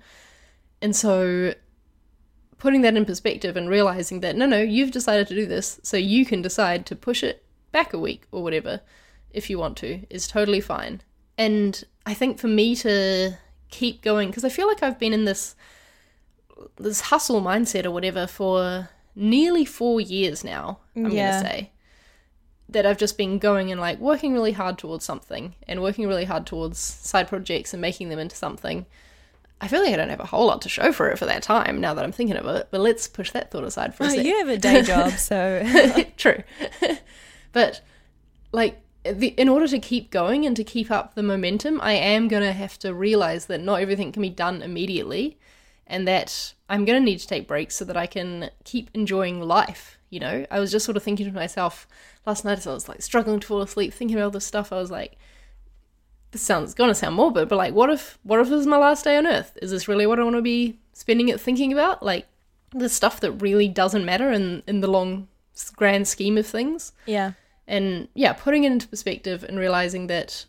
And 0.82 0.96
so 0.96 1.54
putting 2.58 2.82
that 2.82 2.96
in 2.96 3.04
perspective 3.04 3.56
and 3.56 3.68
realizing 3.68 4.18
that 4.20 4.34
no, 4.34 4.46
no, 4.46 4.60
you've 4.60 4.90
decided 4.90 5.28
to 5.28 5.34
do 5.36 5.46
this, 5.46 5.78
so 5.84 5.96
you 5.96 6.24
can 6.26 6.42
decide 6.42 6.84
to 6.86 6.96
push 6.96 7.22
it 7.22 7.44
back 7.70 7.92
a 7.92 7.98
week 8.00 8.26
or 8.32 8.42
whatever 8.42 8.80
if 9.30 9.48
you 9.48 9.60
want 9.60 9.76
to 9.76 10.00
is 10.10 10.26
totally 10.26 10.60
fine. 10.60 11.02
And 11.38 11.84
I 12.04 12.14
think 12.14 12.40
for 12.40 12.48
me 12.48 12.74
to 12.76 13.34
keep 13.70 14.02
going 14.02 14.30
because 14.30 14.44
I 14.44 14.48
feel 14.48 14.66
like 14.66 14.82
I've 14.82 14.98
been 14.98 15.12
in 15.12 15.24
this 15.24 15.54
this 16.76 17.02
hustle 17.02 17.42
mindset 17.42 17.84
or 17.84 17.92
whatever 17.92 18.26
for 18.26 18.88
nearly 19.14 19.64
4 19.64 20.00
years 20.00 20.42
now, 20.42 20.80
I'm 20.96 21.10
yeah. 21.10 21.30
going 21.30 21.44
to 21.44 21.48
say 21.48 21.70
that 22.68 22.84
I've 22.84 22.98
just 22.98 23.16
been 23.16 23.38
going 23.38 23.70
and 23.70 23.80
like 23.80 23.98
working 23.98 24.32
really 24.32 24.52
hard 24.52 24.78
towards 24.78 25.04
something 25.04 25.54
and 25.68 25.82
working 25.82 26.08
really 26.08 26.24
hard 26.24 26.46
towards 26.46 26.78
side 26.78 27.28
projects 27.28 27.72
and 27.72 27.80
making 27.80 28.08
them 28.08 28.18
into 28.18 28.36
something. 28.36 28.86
I 29.60 29.68
feel 29.68 29.82
like 29.82 29.94
I 29.94 29.96
don't 29.96 30.10
have 30.10 30.20
a 30.20 30.26
whole 30.26 30.46
lot 30.46 30.62
to 30.62 30.68
show 30.68 30.92
for 30.92 31.08
it 31.10 31.18
for 31.18 31.24
that 31.26 31.42
time 31.42 31.80
now 31.80 31.94
that 31.94 32.04
I'm 32.04 32.12
thinking 32.12 32.36
of 32.36 32.46
it, 32.46 32.68
but 32.70 32.80
let's 32.80 33.08
push 33.08 33.30
that 33.30 33.50
thought 33.50 33.64
aside 33.64 33.94
for 33.94 34.04
a 34.04 34.06
oh, 34.06 34.10
sec. 34.10 34.26
You 34.26 34.38
have 34.38 34.48
a 34.48 34.58
day 34.58 34.82
job, 34.82 35.12
so. 35.18 35.64
True. 36.16 36.42
but 37.52 37.80
like, 38.52 38.82
the, 39.04 39.28
in 39.28 39.48
order 39.48 39.68
to 39.68 39.78
keep 39.78 40.10
going 40.10 40.44
and 40.44 40.56
to 40.56 40.64
keep 40.64 40.90
up 40.90 41.14
the 41.14 41.22
momentum, 41.22 41.80
I 41.80 41.92
am 41.92 42.28
going 42.28 42.42
to 42.42 42.52
have 42.52 42.78
to 42.80 42.92
realize 42.92 43.46
that 43.46 43.60
not 43.60 43.80
everything 43.80 44.12
can 44.12 44.20
be 44.20 44.28
done 44.28 44.62
immediately 44.62 45.38
and 45.86 46.06
that 46.08 46.54
I'm 46.68 46.84
going 46.84 47.00
to 47.00 47.04
need 47.04 47.20
to 47.20 47.26
take 47.26 47.46
breaks 47.46 47.76
so 47.76 47.84
that 47.84 47.96
I 47.96 48.06
can 48.06 48.50
keep 48.64 48.90
enjoying 48.92 49.40
life. 49.40 49.95
You 50.10 50.20
know, 50.20 50.46
I 50.50 50.60
was 50.60 50.70
just 50.70 50.84
sort 50.84 50.96
of 50.96 51.02
thinking 51.02 51.26
to 51.26 51.32
myself 51.32 51.88
last 52.26 52.44
night 52.44 52.58
as 52.58 52.66
I 52.66 52.72
was 52.72 52.88
like 52.88 53.02
struggling 53.02 53.40
to 53.40 53.46
fall 53.46 53.62
asleep, 53.62 53.92
thinking 53.92 54.16
about 54.16 54.24
all 54.26 54.30
this 54.30 54.46
stuff. 54.46 54.72
I 54.72 54.76
was 54.76 54.90
like, 54.90 55.16
this 56.30 56.42
sounds 56.42 56.74
gonna 56.74 56.94
sound 56.94 57.16
morbid, 57.16 57.48
but 57.48 57.56
like, 57.56 57.74
what 57.74 57.90
if, 57.90 58.18
what 58.22 58.40
if 58.40 58.48
this 58.48 58.60
is 58.60 58.66
my 58.66 58.76
last 58.76 59.04
day 59.04 59.16
on 59.16 59.26
Earth? 59.26 59.56
Is 59.60 59.70
this 59.70 59.88
really 59.88 60.06
what 60.06 60.20
I 60.20 60.24
want 60.24 60.36
to 60.36 60.42
be 60.42 60.78
spending 60.92 61.28
it 61.28 61.40
thinking 61.40 61.72
about? 61.72 62.02
Like, 62.02 62.26
the 62.70 62.88
stuff 62.88 63.20
that 63.20 63.32
really 63.32 63.68
doesn't 63.68 64.04
matter 64.04 64.30
in 64.30 64.62
in 64.66 64.80
the 64.80 64.90
long 64.90 65.28
grand 65.74 66.06
scheme 66.06 66.36
of 66.36 66.46
things. 66.46 66.92
Yeah. 67.06 67.32
And 67.66 68.08
yeah, 68.14 68.32
putting 68.32 68.64
it 68.64 68.72
into 68.72 68.88
perspective 68.88 69.44
and 69.44 69.58
realizing 69.58 70.06
that 70.08 70.44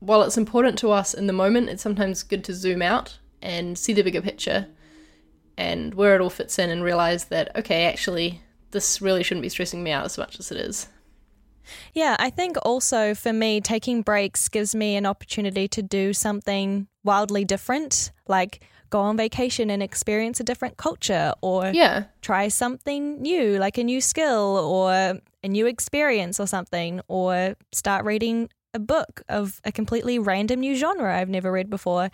while 0.00 0.22
it's 0.22 0.38
important 0.38 0.78
to 0.78 0.90
us 0.90 1.14
in 1.14 1.26
the 1.26 1.32
moment, 1.32 1.68
it's 1.68 1.82
sometimes 1.82 2.22
good 2.22 2.42
to 2.44 2.54
zoom 2.54 2.82
out 2.82 3.18
and 3.42 3.78
see 3.78 3.92
the 3.92 4.02
bigger 4.02 4.22
picture 4.22 4.66
and 5.60 5.94
where 5.94 6.14
it 6.14 6.22
all 6.22 6.30
fits 6.30 6.58
in 6.58 6.70
and 6.70 6.82
realize 6.82 7.26
that, 7.26 7.54
okay, 7.54 7.84
actually, 7.84 8.40
this 8.70 9.02
really 9.02 9.22
shouldn't 9.22 9.42
be 9.42 9.48
stressing 9.50 9.82
me 9.82 9.90
out 9.90 10.06
as 10.06 10.16
much 10.16 10.40
as 10.40 10.50
it 10.50 10.56
is. 10.56 10.88
Yeah, 11.92 12.16
I 12.18 12.30
think 12.30 12.56
also 12.62 13.14
for 13.14 13.32
me, 13.32 13.60
taking 13.60 14.00
breaks 14.00 14.48
gives 14.48 14.74
me 14.74 14.96
an 14.96 15.04
opportunity 15.04 15.68
to 15.68 15.82
do 15.82 16.14
something 16.14 16.88
wildly 17.04 17.44
different, 17.44 18.10
like 18.26 18.64
go 18.88 19.00
on 19.00 19.18
vacation 19.18 19.70
and 19.70 19.82
experience 19.82 20.40
a 20.40 20.44
different 20.44 20.78
culture 20.78 21.34
or 21.42 21.66
Yeah. 21.68 22.04
try 22.22 22.48
something 22.48 23.20
new, 23.20 23.58
like 23.58 23.76
a 23.76 23.84
new 23.84 24.00
skill 24.00 24.56
or 24.56 25.20
a 25.44 25.48
new 25.48 25.66
experience 25.66 26.40
or 26.40 26.46
something, 26.46 27.02
or 27.06 27.54
start 27.70 28.04
reading 28.06 28.48
a 28.72 28.78
book 28.78 29.22
of 29.28 29.60
a 29.64 29.70
completely 29.70 30.18
random 30.18 30.60
new 30.60 30.74
genre 30.74 31.14
I've 31.18 31.28
never 31.28 31.52
read 31.52 31.68
before. 31.68 32.10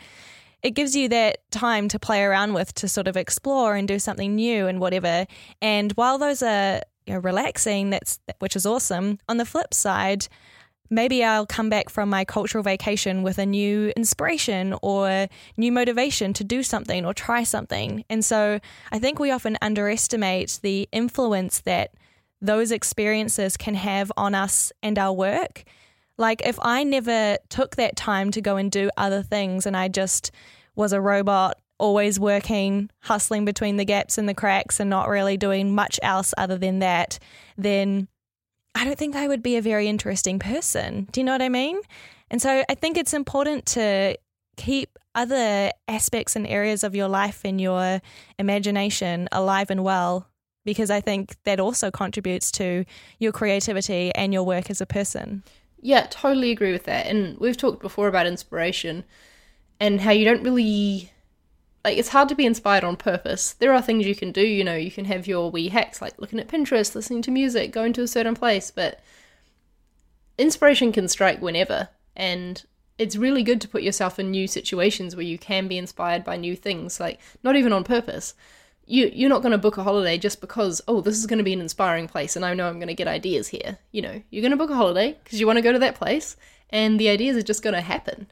It 0.67 0.75
gives 0.75 0.97
you 0.97 1.09
that 1.11 1.49
time 1.53 1.87
to 1.91 1.99
play 2.01 2.25
around 2.25 2.53
with 2.53 2.75
to 2.75 2.89
sort 2.89 3.07
of 3.07 3.17
explore 3.17 3.77
and 3.77 3.87
do 3.87 4.01
something 4.01 4.35
new 4.35 4.67
and 4.67 4.81
whatever. 4.81 5.25
And 5.63 5.93
while 5.93 6.19
those 6.19 6.43
are 6.43 6.81
you 7.07 7.15
know, 7.15 7.21
relaxing, 7.21 7.91
that's 7.91 8.19
which 8.41 8.57
is 8.57 8.67
awesome. 8.67 9.21
On 9.29 9.37
the 9.37 9.45
flip 9.45 9.73
side, 9.73 10.27
maybe 10.91 11.23
I'll 11.23 11.47
come 11.47 11.69
back 11.69 11.89
from 11.89 12.11
my 12.11 12.25
cultural 12.25 12.65
vacation 12.65 13.23
with 13.23 13.39
a 13.39 13.47
new 13.47 13.93
inspiration 13.97 14.75
or 14.83 15.29
new 15.57 15.71
motivation 15.71 16.33
to 16.33 16.43
do 16.43 16.65
something 16.65 17.07
or 17.07 17.15
try 17.15 17.45
something. 17.45 18.05
And 18.11 18.25
so 18.25 18.59
I 18.91 18.99
think 18.99 19.21
we 19.21 19.31
often 19.31 19.57
underestimate 19.63 20.59
the 20.65 20.89
influence 20.91 21.61
that 21.61 21.95
those 22.41 22.73
experiences 22.73 23.57
can 23.57 23.77
have 23.77 24.11
on 24.17 24.35
us 24.35 24.73
and 24.83 24.99
our 24.99 25.13
work. 25.13 25.63
Like 26.19 26.43
if 26.45 26.59
I 26.61 26.83
never 26.83 27.37
took 27.51 27.77
that 27.77 27.95
time 27.95 28.33
to 28.33 28.41
go 28.41 28.57
and 28.57 28.69
do 28.69 28.91
other 28.97 29.23
things 29.23 29.65
and 29.65 29.77
I 29.77 29.87
just 29.87 30.33
was 30.77 30.93
a 30.93 31.01
robot 31.01 31.59
always 31.79 32.19
working, 32.19 32.91
hustling 33.01 33.45
between 33.45 33.77
the 33.77 33.85
gaps 33.85 34.19
and 34.19 34.29
the 34.29 34.35
cracks 34.35 34.81
and 34.81 34.89
not 34.89 35.09
really 35.09 35.37
doing 35.37 35.75
much 35.75 35.99
else 36.03 36.33
other 36.39 36.57
than 36.57 36.79
that, 36.79 37.19
then 37.57 38.09
I 38.75 38.85
don't 38.85 38.99
think 38.99 39.17
I 39.17 39.29
would 39.29 39.43
be 39.43 39.57
a 39.57 39.63
very 39.63 39.89
interesting 39.89 40.39
person. 40.39 41.09
Do 41.13 41.21
you 41.21 41.25
know 41.25 41.33
what 41.33 41.43
I 41.43 41.49
mean? 41.49 41.81
And 42.31 42.41
so 42.41 42.65
I 42.69 42.75
think 42.75 42.97
it's 42.97 43.15
important 43.15 43.67
to 43.67 44.17
keep 44.57 44.99
other 45.15 45.71
aspects 45.89 46.37
and 46.37 46.47
areas 46.47 46.85
of 46.85 46.95
your 46.95 47.09
life 47.09 47.43
and 47.45 47.61
your 47.61 48.01
imagination 48.39 49.29
alive 49.33 49.71
and 49.71 49.83
well 49.85 50.29
because 50.65 50.91
I 50.91 51.01
think 51.01 51.37
that 51.45 51.61
also 51.61 51.91
contributes 51.91 52.51
to 52.53 52.85
your 53.19 53.33
creativity 53.33 54.13
and 54.15 54.33
your 54.33 54.43
work 54.43 54.69
as 54.69 54.81
a 54.81 54.87
person. 54.87 55.43
Yeah, 55.81 56.07
totally 56.11 56.51
agree 56.51 56.73
with 56.73 56.85
that. 56.85 57.07
And 57.07 57.39
we've 57.39 57.57
talked 57.57 57.81
before 57.81 58.09
about 58.09 58.27
inspiration 58.27 59.05
and 59.81 60.01
how 60.01 60.11
you 60.11 60.25
don't 60.25 60.43
really 60.43 61.11
like 61.85 61.99
it's 61.99 62.09
hard 62.09 62.29
to 62.29 62.35
be 62.35 62.47
inspired 62.47 62.85
on 62.85 62.97
purpose. 62.97 63.53
There 63.53 63.73
are 63.73 63.83
things 63.83 64.07
you 64.07 64.17
can 64.17 64.33
do, 64.33 64.41
you 64.41 64.65
know, 64.65 64.75
you 64.75 64.91
can 64.91 65.05
have 65.05 65.27
your 65.27 65.51
wee 65.51 65.69
hacks 65.69 66.03
like 66.03 66.19
looking 66.19 66.41
at 66.41 66.49
Pinterest, 66.49 66.95
listening 66.95 67.23
to 67.23 67.31
music, 67.31 67.73
going 67.73 67.93
to 67.95 68.03
a 68.03 68.09
certain 68.09 68.35
place, 68.35 68.71
but 68.71 69.01
inspiration 70.39 70.93
can 70.93 71.09
strike 71.09 71.41
whenever 71.41 71.89
and 72.15 72.65
it's 72.99 73.17
really 73.17 73.43
good 73.43 73.61
to 73.61 73.69
put 73.69 73.83
yourself 73.83 74.19
in 74.19 74.31
new 74.31 74.47
situations 74.47 75.15
where 75.15 75.25
you 75.25 75.39
can 75.39 75.69
be 75.69 75.79
inspired 75.79 76.25
by 76.25 76.37
new 76.37 76.57
things, 76.57 76.99
like 76.99 77.21
not 77.43 77.57
even 77.57 77.73
on 77.73 77.85
purpose. 77.85 78.35
You 78.87 79.11
you're 79.13 79.29
not 79.29 79.43
going 79.43 79.53
to 79.53 79.59
book 79.59 79.77
a 79.77 79.83
holiday 79.83 80.17
just 80.17 80.41
because 80.41 80.81
oh 80.87 81.01
this 81.01 81.19
is 81.19 81.27
going 81.27 81.39
to 81.39 81.45
be 81.45 81.53
an 81.53 81.61
inspiring 81.61 82.09
place 82.09 82.37
and 82.37 82.45
I 82.45 82.55
know 82.55 82.69
I'm 82.69 82.79
going 82.79 82.89
to 82.89 82.95
get 82.95 83.09
ideas 83.09 83.49
here. 83.49 83.79
You 83.93 84.03
know, 84.03 84.23
you're 84.31 84.43
going 84.43 84.53
to 84.53 84.57
book 84.57 84.71
a 84.71 84.77
holiday 84.77 85.17
because 85.23 85.41
you 85.41 85.47
want 85.47 85.59
to 85.59 85.63
go 85.63 85.73
to 85.73 85.79
that 85.81 85.97
place 85.97 86.37
and 86.71 86.99
the 86.99 87.09
ideas 87.09 87.37
are 87.37 87.43
just 87.43 87.63
going 87.63 87.75
to 87.75 87.81
happen. 87.81 88.29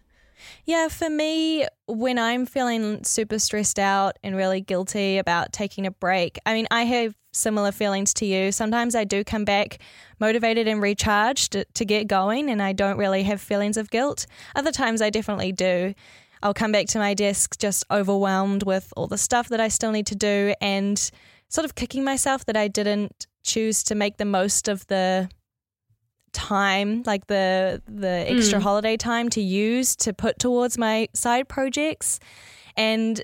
Yeah, 0.64 0.88
for 0.88 1.10
me, 1.10 1.66
when 1.86 2.18
I'm 2.18 2.46
feeling 2.46 3.04
super 3.04 3.38
stressed 3.38 3.78
out 3.78 4.18
and 4.22 4.36
really 4.36 4.60
guilty 4.60 5.18
about 5.18 5.52
taking 5.52 5.86
a 5.86 5.90
break, 5.90 6.38
I 6.46 6.54
mean, 6.54 6.66
I 6.70 6.84
have 6.84 7.14
similar 7.32 7.72
feelings 7.72 8.14
to 8.14 8.26
you. 8.26 8.52
Sometimes 8.52 8.94
I 8.94 9.04
do 9.04 9.24
come 9.24 9.44
back 9.44 9.78
motivated 10.20 10.68
and 10.68 10.80
recharged 10.80 11.56
to 11.74 11.84
get 11.84 12.06
going, 12.06 12.48
and 12.50 12.62
I 12.62 12.72
don't 12.72 12.96
really 12.96 13.24
have 13.24 13.40
feelings 13.40 13.76
of 13.76 13.90
guilt. 13.90 14.26
Other 14.54 14.72
times 14.72 15.02
I 15.02 15.10
definitely 15.10 15.52
do. 15.52 15.94
I'll 16.42 16.54
come 16.54 16.72
back 16.72 16.86
to 16.88 16.98
my 16.98 17.14
desk 17.14 17.58
just 17.58 17.84
overwhelmed 17.90 18.64
with 18.64 18.92
all 18.96 19.06
the 19.06 19.18
stuff 19.18 19.48
that 19.48 19.60
I 19.60 19.68
still 19.68 19.92
need 19.92 20.06
to 20.06 20.14
do 20.14 20.54
and 20.60 20.98
sort 21.48 21.64
of 21.64 21.74
kicking 21.74 22.04
myself 22.04 22.44
that 22.46 22.56
I 22.56 22.68
didn't 22.68 23.26
choose 23.42 23.82
to 23.84 23.94
make 23.94 24.18
the 24.18 24.24
most 24.24 24.68
of 24.68 24.86
the 24.88 25.30
time 26.34 27.02
like 27.06 27.26
the 27.28 27.80
the 27.88 28.24
extra 28.28 28.58
Mm. 28.58 28.62
holiday 28.62 28.96
time 28.96 29.30
to 29.30 29.40
use 29.40 29.96
to 29.96 30.12
put 30.12 30.38
towards 30.38 30.76
my 30.76 31.08
side 31.14 31.48
projects. 31.48 32.20
And 32.76 33.22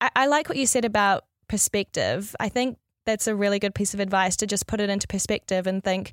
I, 0.00 0.10
I 0.14 0.26
like 0.26 0.48
what 0.48 0.58
you 0.58 0.66
said 0.66 0.84
about 0.84 1.24
perspective. 1.48 2.36
I 2.38 2.48
think 2.48 2.78
that's 3.06 3.26
a 3.26 3.34
really 3.34 3.58
good 3.58 3.74
piece 3.74 3.94
of 3.94 4.00
advice 4.00 4.36
to 4.36 4.46
just 4.46 4.66
put 4.66 4.80
it 4.80 4.90
into 4.90 5.08
perspective 5.08 5.66
and 5.66 5.82
think 5.82 6.12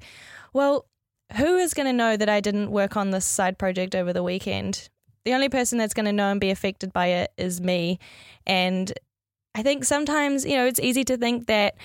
well 0.54 0.86
who 1.36 1.58
is 1.58 1.74
going 1.74 1.88
to 1.88 1.92
know 1.94 2.16
that 2.16 2.30
i 2.30 2.40
didn't 2.40 2.72
work 2.72 2.96
on 2.96 3.10
this 3.12 3.26
side 3.26 3.58
project 3.58 3.94
over 3.96 4.14
the 4.14 4.24
weekend? 4.24 4.90
The 5.26 5.34
only 5.34 5.50
person 5.50 5.78
that's 5.78 5.94
going 5.94 6.06
to 6.06 6.14
know 6.14 6.30
and 6.32 6.40
be 6.40 6.52
affected 6.52 6.94
by 6.94 7.08
it 7.08 7.32
is 7.38 7.60
me. 7.60 8.00
And 8.48 8.92
i 9.56 9.64
think 9.64 9.84
sometimes 9.86 10.46
you 10.46 10.56
know 10.56 10.66
it's 10.66 10.80
easy 10.80 11.04
to 11.04 11.18
think 11.18 11.48
that 11.48 11.76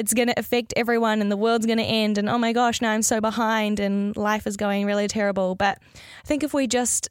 it's 0.00 0.14
going 0.14 0.28
to 0.28 0.38
affect 0.38 0.72
everyone 0.76 1.20
and 1.20 1.30
the 1.30 1.36
world's 1.36 1.66
going 1.66 1.78
to 1.78 1.84
end 1.84 2.16
and 2.16 2.26
oh 2.26 2.38
my 2.38 2.54
gosh 2.54 2.80
now 2.80 2.90
i'm 2.90 3.02
so 3.02 3.20
behind 3.20 3.78
and 3.78 4.16
life 4.16 4.46
is 4.46 4.56
going 4.56 4.86
really 4.86 5.06
terrible. 5.06 5.54
But 5.54 5.78
i 6.24 6.26
think 6.26 6.42
if 6.42 6.54
we 6.54 6.66
just 6.66 7.10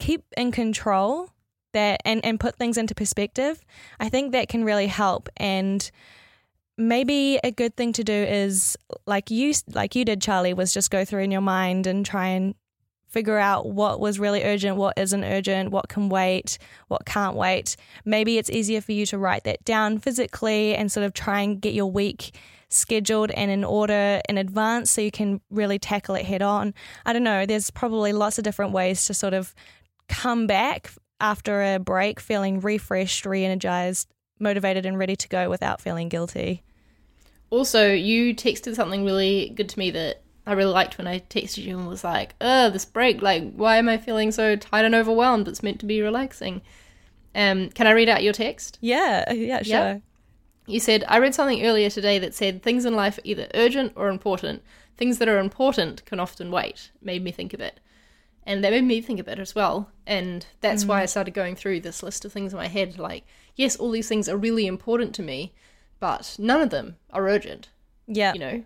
keep 0.00 0.24
in 0.36 0.50
control 0.50 1.30
that 1.72 2.00
and, 2.04 2.22
and 2.24 2.40
put 2.40 2.56
things 2.56 2.76
into 2.76 2.94
perspective 2.94 3.60
i 4.00 4.08
think 4.08 4.32
that 4.32 4.48
can 4.48 4.64
really 4.64 4.88
help. 4.88 5.28
And 5.36 5.88
maybe 6.76 7.38
a 7.44 7.52
good 7.52 7.76
thing 7.76 7.92
to 7.92 8.02
do 8.02 8.12
is 8.12 8.76
like 9.06 9.30
you 9.30 9.54
like 9.72 9.94
you 9.94 10.04
did 10.04 10.20
charlie 10.20 10.54
was 10.54 10.74
just 10.74 10.90
go 10.90 11.04
through 11.04 11.22
in 11.22 11.30
your 11.30 11.42
mind 11.42 11.86
and 11.86 12.04
try 12.04 12.28
and 12.28 12.54
figure 13.12 13.38
out 13.38 13.68
what 13.68 14.00
was 14.00 14.18
really 14.18 14.42
urgent, 14.42 14.78
what 14.78 14.94
isn't 14.96 15.22
urgent, 15.22 15.70
what 15.70 15.88
can 15.88 16.08
wait, 16.08 16.58
what 16.88 17.04
can't 17.04 17.36
wait. 17.36 17.76
Maybe 18.06 18.38
it's 18.38 18.48
easier 18.48 18.80
for 18.80 18.92
you 18.92 19.04
to 19.06 19.18
write 19.18 19.44
that 19.44 19.62
down 19.64 19.98
physically 19.98 20.74
and 20.74 20.90
sort 20.90 21.04
of 21.04 21.12
try 21.12 21.40
and 21.40 21.60
get 21.60 21.74
your 21.74 21.90
week 21.90 22.34
scheduled 22.70 23.30
and 23.32 23.50
in 23.50 23.64
order 23.64 24.22
in 24.30 24.38
advance 24.38 24.90
so 24.90 25.02
you 25.02 25.10
can 25.10 25.42
really 25.50 25.78
tackle 25.78 26.14
it 26.14 26.24
head 26.24 26.40
on. 26.40 26.72
I 27.04 27.12
don't 27.12 27.22
know, 27.22 27.44
there's 27.44 27.70
probably 27.70 28.14
lots 28.14 28.38
of 28.38 28.44
different 28.44 28.72
ways 28.72 29.04
to 29.06 29.14
sort 29.14 29.34
of 29.34 29.54
come 30.08 30.46
back 30.46 30.90
after 31.20 31.62
a 31.74 31.78
break 31.78 32.18
feeling 32.18 32.60
refreshed, 32.60 33.26
re 33.26 33.44
energized, 33.44 34.08
motivated, 34.40 34.86
and 34.86 34.98
ready 34.98 35.16
to 35.16 35.28
go 35.28 35.50
without 35.50 35.82
feeling 35.82 36.08
guilty. 36.08 36.62
Also, 37.50 37.92
you 37.92 38.34
texted 38.34 38.74
something 38.74 39.04
really 39.04 39.52
good 39.54 39.68
to 39.68 39.78
me 39.78 39.90
that 39.90 40.22
I 40.46 40.52
really 40.54 40.72
liked 40.72 40.98
when 40.98 41.06
I 41.06 41.20
texted 41.20 41.64
you 41.64 41.78
and 41.78 41.88
was 41.88 42.04
like, 42.04 42.34
"Oh, 42.40 42.70
this 42.70 42.84
break, 42.84 43.22
like, 43.22 43.52
why 43.52 43.76
am 43.76 43.88
I 43.88 43.96
feeling 43.98 44.32
so 44.32 44.56
tired 44.56 44.86
and 44.86 44.94
overwhelmed? 44.94 45.48
It's 45.48 45.62
meant 45.62 45.80
to 45.80 45.86
be 45.86 46.02
relaxing." 46.02 46.62
Um, 47.34 47.70
can 47.70 47.86
I 47.86 47.92
read 47.92 48.08
out 48.08 48.22
your 48.22 48.32
text? 48.32 48.78
Yeah, 48.80 49.32
yeah, 49.32 49.62
sure. 49.62 49.72
Yeah. 49.72 49.98
You 50.66 50.80
said, 50.80 51.04
I 51.08 51.18
read 51.18 51.34
something 51.34 51.64
earlier 51.64 51.90
today 51.90 52.18
that 52.18 52.34
said 52.34 52.62
things 52.62 52.84
in 52.84 52.94
life 52.94 53.18
are 53.18 53.22
either 53.24 53.48
urgent 53.54 53.92
or 53.96 54.08
important. 54.08 54.62
Things 54.96 55.18
that 55.18 55.28
are 55.28 55.38
important 55.38 56.04
can 56.04 56.20
often 56.20 56.50
wait. 56.50 56.92
Made 57.00 57.24
me 57.24 57.32
think 57.32 57.52
of 57.52 57.60
it. 57.60 57.80
And 58.44 58.62
that 58.62 58.72
made 58.72 58.84
me 58.84 59.00
think 59.00 59.20
of 59.20 59.28
it 59.28 59.38
as 59.38 59.54
well. 59.54 59.90
And 60.06 60.46
that's 60.60 60.84
why 60.84 61.02
I 61.02 61.06
started 61.06 61.34
going 61.34 61.56
through 61.56 61.80
this 61.80 62.02
list 62.02 62.24
of 62.24 62.32
things 62.32 62.52
in 62.52 62.58
my 62.58 62.68
head. 62.68 62.98
Like, 62.98 63.24
yes, 63.54 63.76
all 63.76 63.90
these 63.90 64.08
things 64.08 64.28
are 64.28 64.36
really 64.36 64.66
important 64.66 65.14
to 65.16 65.22
me, 65.22 65.54
but 66.00 66.36
none 66.38 66.60
of 66.60 66.70
them 66.70 66.96
are 67.10 67.28
urgent. 67.28 67.70
Yeah. 68.06 68.32
You 68.32 68.40
know, 68.40 68.64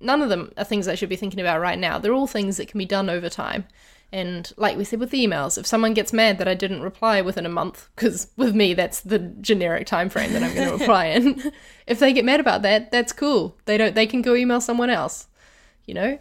none 0.00 0.22
of 0.22 0.28
them 0.28 0.52
are 0.56 0.64
things 0.64 0.88
I 0.88 0.94
should 0.94 1.08
be 1.08 1.16
thinking 1.16 1.40
about 1.40 1.60
right 1.60 1.78
now. 1.78 1.98
They're 1.98 2.14
all 2.14 2.26
things 2.26 2.56
that 2.56 2.68
can 2.68 2.78
be 2.78 2.84
done 2.84 3.10
over 3.10 3.28
time. 3.28 3.66
And 4.12 4.52
like 4.56 4.76
we 4.76 4.84
said 4.84 5.00
with 5.00 5.10
the 5.10 5.26
emails, 5.26 5.58
if 5.58 5.66
someone 5.66 5.92
gets 5.92 6.12
mad 6.12 6.38
that 6.38 6.46
I 6.46 6.54
didn't 6.54 6.82
reply 6.82 7.20
within 7.20 7.44
a 7.44 7.50
month, 7.50 7.88
because 7.94 8.28
with 8.36 8.54
me 8.54 8.72
that's 8.72 9.00
the 9.00 9.18
generic 9.18 9.86
time 9.86 10.08
frame 10.08 10.32
that 10.32 10.42
I'm 10.42 10.54
going 10.54 10.68
to 10.72 10.76
reply 10.76 11.06
in. 11.06 11.52
if 11.86 11.98
they 11.98 12.12
get 12.12 12.24
mad 12.24 12.40
about 12.40 12.62
that, 12.62 12.90
that's 12.90 13.12
cool. 13.12 13.56
They 13.64 13.76
don't. 13.76 13.94
They 13.94 14.06
can 14.06 14.22
go 14.22 14.34
email 14.34 14.60
someone 14.60 14.90
else. 14.90 15.26
You 15.86 15.94
know. 15.94 16.18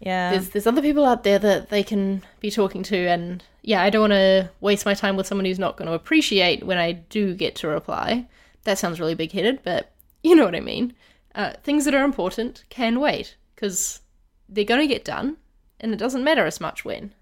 Yeah. 0.00 0.30
There's 0.32 0.50
there's 0.50 0.66
other 0.66 0.82
people 0.82 1.04
out 1.04 1.24
there 1.24 1.38
that 1.38 1.68
they 1.68 1.82
can 1.82 2.22
be 2.40 2.50
talking 2.50 2.82
to, 2.84 2.96
and 2.96 3.44
yeah, 3.62 3.82
I 3.82 3.90
don't 3.90 4.02
want 4.02 4.12
to 4.12 4.50
waste 4.60 4.86
my 4.86 4.94
time 4.94 5.16
with 5.16 5.26
someone 5.26 5.44
who's 5.44 5.58
not 5.58 5.76
going 5.76 5.88
to 5.88 5.94
appreciate 5.94 6.64
when 6.64 6.78
I 6.78 6.92
do 6.92 7.34
get 7.34 7.54
to 7.56 7.68
reply. 7.68 8.26
That 8.64 8.78
sounds 8.78 8.98
really 8.98 9.14
big 9.14 9.32
headed, 9.32 9.60
but 9.62 9.92
you 10.22 10.34
know 10.34 10.44
what 10.44 10.56
I 10.56 10.60
mean. 10.60 10.94
Uh, 11.34 11.52
things 11.62 11.84
that 11.84 11.94
are 11.94 12.04
important 12.04 12.64
can 12.68 13.00
wait 13.00 13.36
because 13.54 14.00
they're 14.48 14.64
going 14.64 14.80
to 14.80 14.86
get 14.86 15.04
done, 15.04 15.36
and 15.78 15.92
it 15.92 15.98
doesn't 15.98 16.24
matter 16.24 16.46
as 16.46 16.60
much 16.60 16.84
when. 16.84 17.14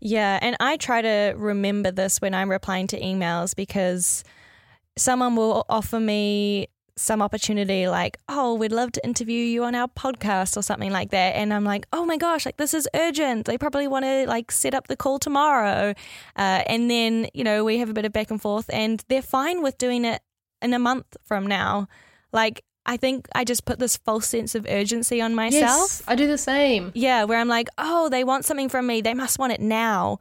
Yeah, 0.00 0.38
and 0.40 0.56
I 0.60 0.76
try 0.76 1.02
to 1.02 1.34
remember 1.36 1.90
this 1.90 2.20
when 2.20 2.34
I'm 2.34 2.50
replying 2.50 2.86
to 2.88 3.00
emails 3.00 3.54
because 3.54 4.24
someone 4.96 5.36
will 5.36 5.64
offer 5.68 6.00
me 6.00 6.68
some 6.98 7.22
opportunity 7.22 7.88
like, 7.88 8.18
oh, 8.28 8.54
we'd 8.54 8.72
love 8.72 8.92
to 8.92 9.04
interview 9.04 9.44
you 9.44 9.64
on 9.64 9.74
our 9.74 9.88
podcast 9.88 10.56
or 10.56 10.62
something 10.62 10.90
like 10.90 11.10
that. 11.10 11.36
And 11.36 11.54
I'm 11.54 11.64
like, 11.64 11.86
oh 11.92 12.04
my 12.04 12.16
gosh, 12.16 12.44
like 12.44 12.56
this 12.56 12.74
is 12.74 12.88
urgent. 12.94 13.46
They 13.46 13.56
probably 13.56 13.86
want 13.86 14.04
to 14.04 14.26
like 14.26 14.50
set 14.50 14.74
up 14.74 14.88
the 14.88 14.96
call 14.96 15.18
tomorrow. 15.18 15.94
Uh, 16.36 16.62
and 16.66 16.90
then, 16.90 17.28
you 17.32 17.44
know, 17.44 17.64
we 17.64 17.78
have 17.78 17.88
a 17.88 17.92
bit 17.92 18.04
of 18.04 18.12
back 18.12 18.30
and 18.30 18.42
forth 18.42 18.68
and 18.72 19.04
they're 19.08 19.22
fine 19.22 19.62
with 19.62 19.78
doing 19.78 20.04
it 20.04 20.20
in 20.60 20.74
a 20.74 20.78
month 20.78 21.16
from 21.24 21.46
now. 21.46 21.86
Like, 22.32 22.64
I 22.88 22.96
think 22.96 23.28
I 23.34 23.44
just 23.44 23.66
put 23.66 23.78
this 23.78 23.98
false 23.98 24.26
sense 24.26 24.54
of 24.54 24.66
urgency 24.66 25.20
on 25.20 25.34
myself. 25.34 25.60
Yes, 25.60 26.02
I 26.08 26.14
do 26.14 26.26
the 26.26 26.38
same. 26.38 26.90
Yeah, 26.94 27.24
where 27.24 27.38
I'm 27.38 27.46
like, 27.46 27.68
oh, 27.76 28.08
they 28.08 28.24
want 28.24 28.46
something 28.46 28.70
from 28.70 28.86
me. 28.86 29.02
They 29.02 29.12
must 29.12 29.38
want 29.38 29.52
it 29.52 29.60
now. 29.60 30.18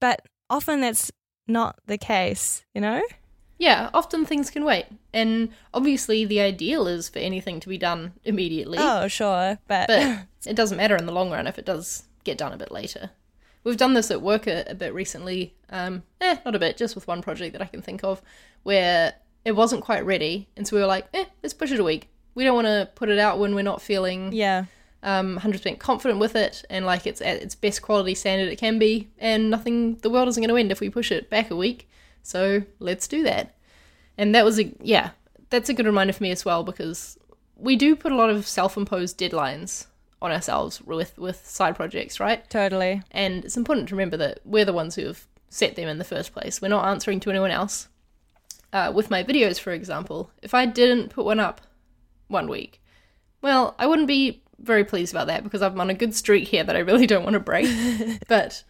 But 0.00 0.22
often 0.48 0.80
that's 0.80 1.12
not 1.46 1.78
the 1.84 1.98
case, 1.98 2.64
you 2.74 2.80
know? 2.80 3.02
Yeah, 3.58 3.90
often 3.92 4.24
things 4.24 4.48
can 4.48 4.64
wait. 4.64 4.86
And 5.12 5.50
obviously, 5.74 6.24
the 6.24 6.40
ideal 6.40 6.86
is 6.86 7.10
for 7.10 7.18
anything 7.18 7.60
to 7.60 7.68
be 7.68 7.76
done 7.76 8.14
immediately. 8.24 8.78
Oh, 8.80 9.06
sure. 9.06 9.58
But, 9.68 9.88
But 9.88 10.20
it 10.46 10.56
doesn't 10.56 10.78
matter 10.78 10.96
in 10.96 11.04
the 11.04 11.12
long 11.12 11.30
run 11.30 11.46
if 11.46 11.58
it 11.58 11.66
does 11.66 12.04
get 12.24 12.38
done 12.38 12.54
a 12.54 12.56
bit 12.56 12.72
later. 12.72 13.10
We've 13.62 13.76
done 13.76 13.92
this 13.92 14.10
at 14.10 14.22
work 14.22 14.46
a, 14.46 14.64
a 14.68 14.74
bit 14.74 14.94
recently. 14.94 15.54
Um, 15.68 16.04
eh, 16.22 16.38
not 16.46 16.54
a 16.54 16.58
bit, 16.58 16.78
just 16.78 16.94
with 16.94 17.06
one 17.06 17.20
project 17.20 17.52
that 17.52 17.60
I 17.60 17.66
can 17.66 17.82
think 17.82 18.02
of, 18.02 18.22
where 18.62 19.16
it 19.44 19.52
wasn't 19.52 19.82
quite 19.82 20.04
ready. 20.04 20.48
And 20.56 20.66
so 20.66 20.76
we 20.76 20.82
were 20.82 20.88
like, 20.88 21.06
eh, 21.14 21.24
let's 21.42 21.54
push 21.54 21.72
it 21.72 21.80
a 21.80 21.84
week. 21.84 22.08
We 22.34 22.44
don't 22.44 22.54
want 22.54 22.66
to 22.66 22.88
put 22.94 23.08
it 23.08 23.18
out 23.18 23.38
when 23.38 23.54
we're 23.54 23.62
not 23.62 23.82
feeling 23.82 24.32
yeah. 24.32 24.64
um, 25.02 25.38
100% 25.38 25.78
confident 25.78 26.20
with 26.20 26.36
it 26.36 26.64
and 26.70 26.86
like 26.86 27.06
it's 27.06 27.20
at 27.20 27.42
its 27.42 27.54
best 27.54 27.82
quality 27.82 28.14
standard 28.14 28.52
it 28.52 28.56
can 28.56 28.78
be. 28.78 29.08
And 29.18 29.50
nothing, 29.50 29.96
the 29.96 30.10
world 30.10 30.28
isn't 30.28 30.40
going 30.40 30.54
to 30.54 30.60
end 30.60 30.70
if 30.70 30.80
we 30.80 30.90
push 30.90 31.10
it 31.10 31.30
back 31.30 31.50
a 31.50 31.56
week. 31.56 31.88
So 32.22 32.62
let's 32.78 33.08
do 33.08 33.22
that. 33.24 33.54
And 34.16 34.34
that 34.34 34.44
was 34.44 34.60
a, 34.60 34.72
yeah, 34.80 35.10
that's 35.48 35.68
a 35.68 35.74
good 35.74 35.86
reminder 35.86 36.12
for 36.12 36.22
me 36.22 36.30
as 36.30 36.44
well 36.44 36.62
because 36.62 37.18
we 37.56 37.76
do 37.76 37.96
put 37.96 38.12
a 38.12 38.16
lot 38.16 38.30
of 38.30 38.46
self 38.46 38.76
imposed 38.76 39.18
deadlines 39.18 39.86
on 40.22 40.30
ourselves 40.30 40.82
with, 40.82 41.18
with 41.18 41.46
side 41.46 41.74
projects, 41.74 42.20
right? 42.20 42.48
Totally. 42.50 43.02
And 43.10 43.44
it's 43.44 43.56
important 43.56 43.88
to 43.88 43.94
remember 43.94 44.18
that 44.18 44.40
we're 44.44 44.66
the 44.66 44.72
ones 44.72 44.94
who 44.94 45.06
have 45.06 45.26
set 45.48 45.76
them 45.76 45.88
in 45.88 45.98
the 45.98 46.04
first 46.04 46.32
place. 46.32 46.60
We're 46.60 46.68
not 46.68 46.86
answering 46.86 47.20
to 47.20 47.30
anyone 47.30 47.50
else. 47.50 47.88
Uh, 48.72 48.92
with 48.94 49.10
my 49.10 49.24
videos, 49.24 49.58
for 49.58 49.72
example, 49.72 50.30
if 50.42 50.54
I 50.54 50.66
didn't 50.66 51.10
put 51.10 51.24
one 51.24 51.40
up 51.40 51.60
one 52.28 52.48
week, 52.48 52.80
well, 53.42 53.74
I 53.78 53.86
wouldn't 53.86 54.08
be 54.08 54.42
very 54.58 54.84
pleased 54.84 55.12
about 55.12 55.26
that 55.26 55.42
because 55.42 55.62
I'm 55.62 55.80
on 55.80 55.90
a 55.90 55.94
good 55.94 56.14
streak 56.14 56.48
here 56.48 56.62
that 56.64 56.76
I 56.76 56.80
really 56.80 57.06
don't 57.06 57.24
want 57.24 57.34
to 57.34 57.40
break. 57.40 57.68
but 58.28 58.62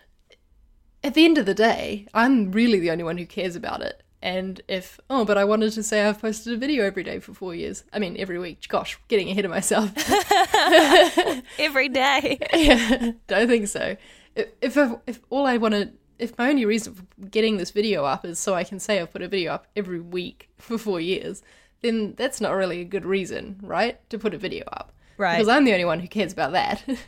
at 1.02 1.14
the 1.14 1.24
end 1.24 1.38
of 1.38 1.46
the 1.46 1.54
day, 1.54 2.06
I'm 2.14 2.52
really 2.52 2.78
the 2.78 2.90
only 2.90 3.04
one 3.04 3.18
who 3.18 3.26
cares 3.26 3.56
about 3.56 3.82
it. 3.82 4.02
And 4.22 4.60
if, 4.68 5.00
oh, 5.08 5.24
but 5.24 5.38
I 5.38 5.44
wanted 5.44 5.72
to 5.72 5.82
say 5.82 6.04
I've 6.04 6.20
posted 6.20 6.52
a 6.52 6.56
video 6.56 6.84
every 6.84 7.02
day 7.02 7.20
for 7.20 7.32
four 7.32 7.54
years. 7.54 7.84
I 7.92 7.98
mean, 7.98 8.16
every 8.18 8.38
week. 8.38 8.68
Gosh, 8.68 8.98
getting 9.08 9.30
ahead 9.30 9.46
of 9.46 9.50
myself. 9.50 9.90
Every 11.58 11.88
day. 11.88 12.38
yeah, 12.54 13.12
don't 13.26 13.48
think 13.48 13.68
so. 13.68 13.96
If 14.36 14.76
if, 14.76 14.92
if 15.06 15.20
all 15.30 15.46
I 15.46 15.56
want 15.56 15.72
to, 15.72 15.90
if 16.20 16.36
my 16.38 16.48
only 16.50 16.64
reason 16.64 16.94
for 16.94 17.04
getting 17.26 17.56
this 17.56 17.70
video 17.70 18.04
up 18.04 18.24
is 18.24 18.38
so 18.38 18.54
I 18.54 18.64
can 18.64 18.78
say 18.78 19.00
I've 19.00 19.12
put 19.12 19.22
a 19.22 19.28
video 19.28 19.52
up 19.52 19.66
every 19.74 20.00
week 20.00 20.48
for 20.58 20.78
four 20.78 21.00
years, 21.00 21.42
then 21.82 22.14
that's 22.16 22.40
not 22.40 22.52
really 22.52 22.80
a 22.80 22.84
good 22.84 23.04
reason, 23.04 23.58
right? 23.62 23.98
To 24.10 24.18
put 24.18 24.34
a 24.34 24.38
video 24.38 24.64
up, 24.72 24.92
Right. 25.16 25.36
Because 25.36 25.48
I'm 25.48 25.64
the 25.64 25.72
only 25.72 25.84
one 25.84 26.00
who 26.00 26.08
cares 26.08 26.32
about 26.32 26.52
that. 26.52 26.82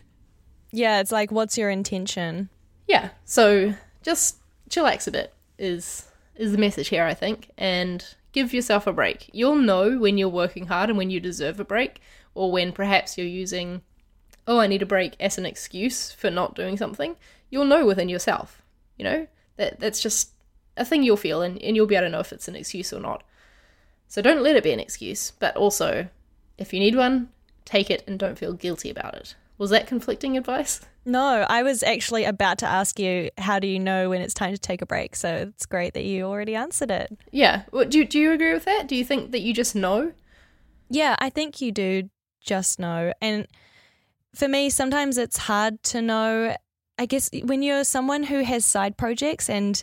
Yeah, 0.75 1.01
it's 1.01 1.12
like, 1.12 1.31
what's 1.31 1.59
your 1.59 1.68
intention? 1.68 2.48
yeah. 2.88 3.11
So 3.27 3.75
just 4.03 4.38
chillax 4.70 5.07
a 5.07 5.11
bit 5.11 5.35
is 5.59 6.09
is 6.35 6.51
the 6.53 6.57
message 6.59 6.88
here, 6.88 7.05
I 7.05 7.12
think, 7.12 7.51
and 7.59 8.03
give 8.33 8.55
yourself 8.55 8.87
a 8.87 8.92
break. 8.94 9.29
You'll 9.35 9.57
know 9.57 9.98
when 9.98 10.16
you're 10.16 10.31
working 10.31 10.68
hard 10.68 10.88
and 10.88 10.96
when 10.96 11.11
you 11.11 11.20
deserve 11.20 11.61
a 11.61 11.64
break, 11.64 12.01
or 12.35 12.51
when 12.51 12.72
perhaps 12.72 13.18
you're 13.18 13.27
using, 13.27 13.83
oh, 14.46 14.61
I 14.61 14.66
need 14.66 14.81
a 14.81 14.87
break 14.87 15.14
as 15.20 15.37
an 15.37 15.44
excuse 15.44 16.11
for 16.11 16.31
not 16.31 16.55
doing 16.55 16.79
something. 16.79 17.16
You'll 17.51 17.66
know 17.66 17.85
within 17.85 18.09
yourself. 18.09 18.62
You 19.03 19.09
know 19.09 19.27
that 19.57 19.81
that's 19.81 20.01
just 20.01 20.31
a 20.77 20.85
thing 20.85 21.03
you'll 21.03 21.17
feel, 21.17 21.43
and, 21.43 21.61
and 21.61 21.75
you'll 21.75 21.88
be 21.88 21.97
able 21.97 22.07
to 22.07 22.11
know 22.11 22.21
if 22.21 22.33
it's 22.33 22.47
an 22.47 22.55
excuse 22.55 22.93
or 22.93 23.01
not. 23.01 23.25
So 24.07 24.23
don't 24.23 24.45
let 24.45 24.55
it 24.55 24.62
be 24.62 24.71
an 24.71 24.79
excuse, 24.79 25.33
but 25.41 25.57
also, 25.57 26.09
if 26.57 26.73
you 26.73 26.79
need 26.79 26.95
one, 26.95 27.31
take 27.65 27.91
it 27.91 28.05
and 28.07 28.17
don't 28.17 28.38
feel 28.38 28.53
guilty 28.53 28.91
about 28.91 29.15
it. 29.15 29.35
Was 29.59 29.71
that 29.71 29.88
conflicting 29.88 30.37
advice? 30.37 30.81
No, 31.05 31.45
I 31.49 31.65
was 31.65 31.83
actually 31.83 32.23
about 32.23 32.59
to 32.59 32.67
ask 32.67 33.01
you, 33.01 33.31
how 33.37 33.59
do 33.59 33.67
you 33.67 33.81
know 33.81 34.09
when 34.09 34.23
it's 34.23 34.35
time 34.35 34.53
to 34.53 34.61
take 34.61 34.83
a 34.83 34.87
break? 34.87 35.17
So 35.17 35.51
it's 35.51 35.67
great 35.67 35.95
that 35.95 36.05
you 36.05 36.23
already 36.23 36.55
answered 36.55 36.93
it. 36.93 37.11
Yeah. 37.33 37.62
Do, 37.73 38.05
do 38.05 38.21
you 38.21 38.31
agree 38.31 38.53
with 38.53 38.67
that? 38.67 38.87
Do 38.87 38.95
you 38.95 39.05
think 39.05 39.33
that 39.33 39.41
you 39.41 39.53
just 39.53 39.75
know? 39.75 40.12
Yeah, 40.91 41.17
I 41.19 41.29
think 41.29 41.61
you 41.61 41.73
do 41.73 42.09
just 42.41 42.79
know. 42.79 43.12
And 43.21 43.49
for 44.33 44.47
me, 44.47 44.71
sometimes 44.71 45.19
it's 45.19 45.38
hard 45.38 45.83
to 45.83 46.01
know. 46.01 46.55
I 47.03 47.07
guess 47.07 47.29
when 47.43 47.62
you're 47.62 47.83
someone 47.83 48.23
who 48.23 48.45
has 48.45 48.65
side 48.65 48.97
projects 48.97 49.51
and 49.51 49.83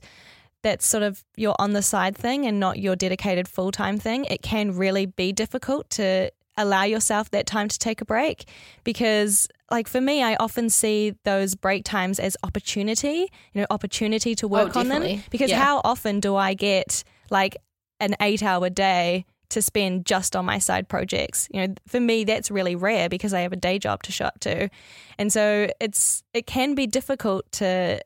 that's 0.64 0.86
sort 0.86 1.04
of 1.04 1.22
your 1.36 1.54
on 1.60 1.74
the 1.74 1.82
side 1.82 2.16
thing 2.16 2.46
and 2.46 2.62
not 2.62 2.80
your 2.80 2.96
dedicated 2.96 3.46
full 3.50 3.72
time 3.72 4.00
thing, 4.00 4.24
it 4.26 4.42
can 4.42 4.78
really 4.78 5.06
be 5.06 5.34
difficult 5.34 5.90
to 5.92 6.32
allow 6.56 6.84
yourself 6.84 7.30
that 7.32 7.46
time 7.46 7.68
to 7.68 7.78
take 7.78 8.00
a 8.00 8.06
break 8.06 8.46
because 8.86 9.50
like 9.70 9.88
for 9.90 10.00
me 10.00 10.24
I 10.24 10.36
often 10.36 10.70
see 10.70 11.14
those 11.26 11.56
break 11.56 11.84
times 11.84 12.20
as 12.20 12.38
opportunity, 12.42 13.28
you 13.54 13.62
know, 13.62 13.68
opportunity 13.70 14.34
to 14.36 14.46
oh, 14.46 14.50
work 14.50 14.78
on 14.78 14.88
them 14.88 15.22
because 15.30 15.50
Yeah. 15.52 15.62
how 15.62 15.82
often 15.84 16.22
do 16.22 16.38
I 16.38 16.54
get 16.54 17.04
like 17.30 17.58
an 18.00 18.16
8-hour 18.22 18.70
day 18.70 19.26
to 19.50 19.62
spend 19.62 20.06
just 20.06 20.36
on 20.36 20.46
my 20.46 20.60
side 20.60 20.88
projects? 20.88 21.48
You 21.52 21.68
know, 21.68 21.74
for 21.88 22.00
me 22.00 22.24
that's 22.24 22.50
really 22.52 22.76
rare 22.76 23.10
because 23.10 23.34
I 23.34 23.42
have 23.42 23.54
a 23.54 23.58
day 23.58 23.80
job 23.80 24.04
to 24.04 24.12
show 24.12 24.26
up 24.26 24.40
to. 24.42 24.70
And 25.18 25.32
so 25.32 25.70
it's 25.80 26.24
it 26.34 26.48
can 26.48 26.76
be 26.76 26.88
difficult 26.88 27.52
to 27.54 28.02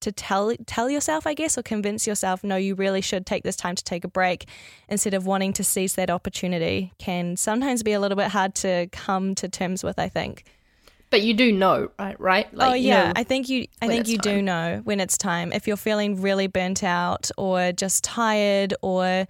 to 0.00 0.12
tell 0.12 0.54
tell 0.66 0.90
yourself, 0.90 1.26
I 1.26 1.32
guess, 1.32 1.56
or 1.56 1.62
convince 1.62 2.06
yourself, 2.06 2.44
no, 2.44 2.56
you 2.56 2.74
really 2.74 3.00
should 3.00 3.24
take 3.24 3.42
this 3.42 3.56
time 3.56 3.74
to 3.74 3.82
take 3.82 4.04
a 4.04 4.08
break, 4.08 4.46
instead 4.88 5.14
of 5.14 5.24
wanting 5.24 5.54
to 5.54 5.64
seize 5.64 5.94
that 5.94 6.10
opportunity, 6.10 6.92
can 6.98 7.36
sometimes 7.36 7.82
be 7.82 7.92
a 7.92 8.00
little 8.00 8.16
bit 8.16 8.28
hard 8.28 8.54
to 8.56 8.86
come 8.92 9.34
to 9.36 9.48
terms 9.48 9.82
with. 9.82 9.98
I 9.98 10.08
think. 10.08 10.44
But 11.10 11.22
you 11.22 11.32
do 11.32 11.52
know, 11.52 11.90
right? 11.98 12.18
Right? 12.20 12.48
Oh, 12.52 12.56
like, 12.56 12.70
oh 12.70 12.74
you 12.74 12.88
yeah, 12.88 13.06
know- 13.06 13.12
I 13.16 13.22
think 13.24 13.48
you. 13.48 13.66
I 13.80 13.86
think 13.86 14.08
you 14.08 14.18
do 14.18 14.42
know 14.42 14.80
when 14.84 15.00
it's 15.00 15.16
time. 15.16 15.52
If 15.52 15.66
you're 15.66 15.76
feeling 15.76 16.20
really 16.20 16.48
burnt 16.48 16.82
out 16.82 17.30
or 17.38 17.72
just 17.72 18.04
tired, 18.04 18.74
or 18.82 19.26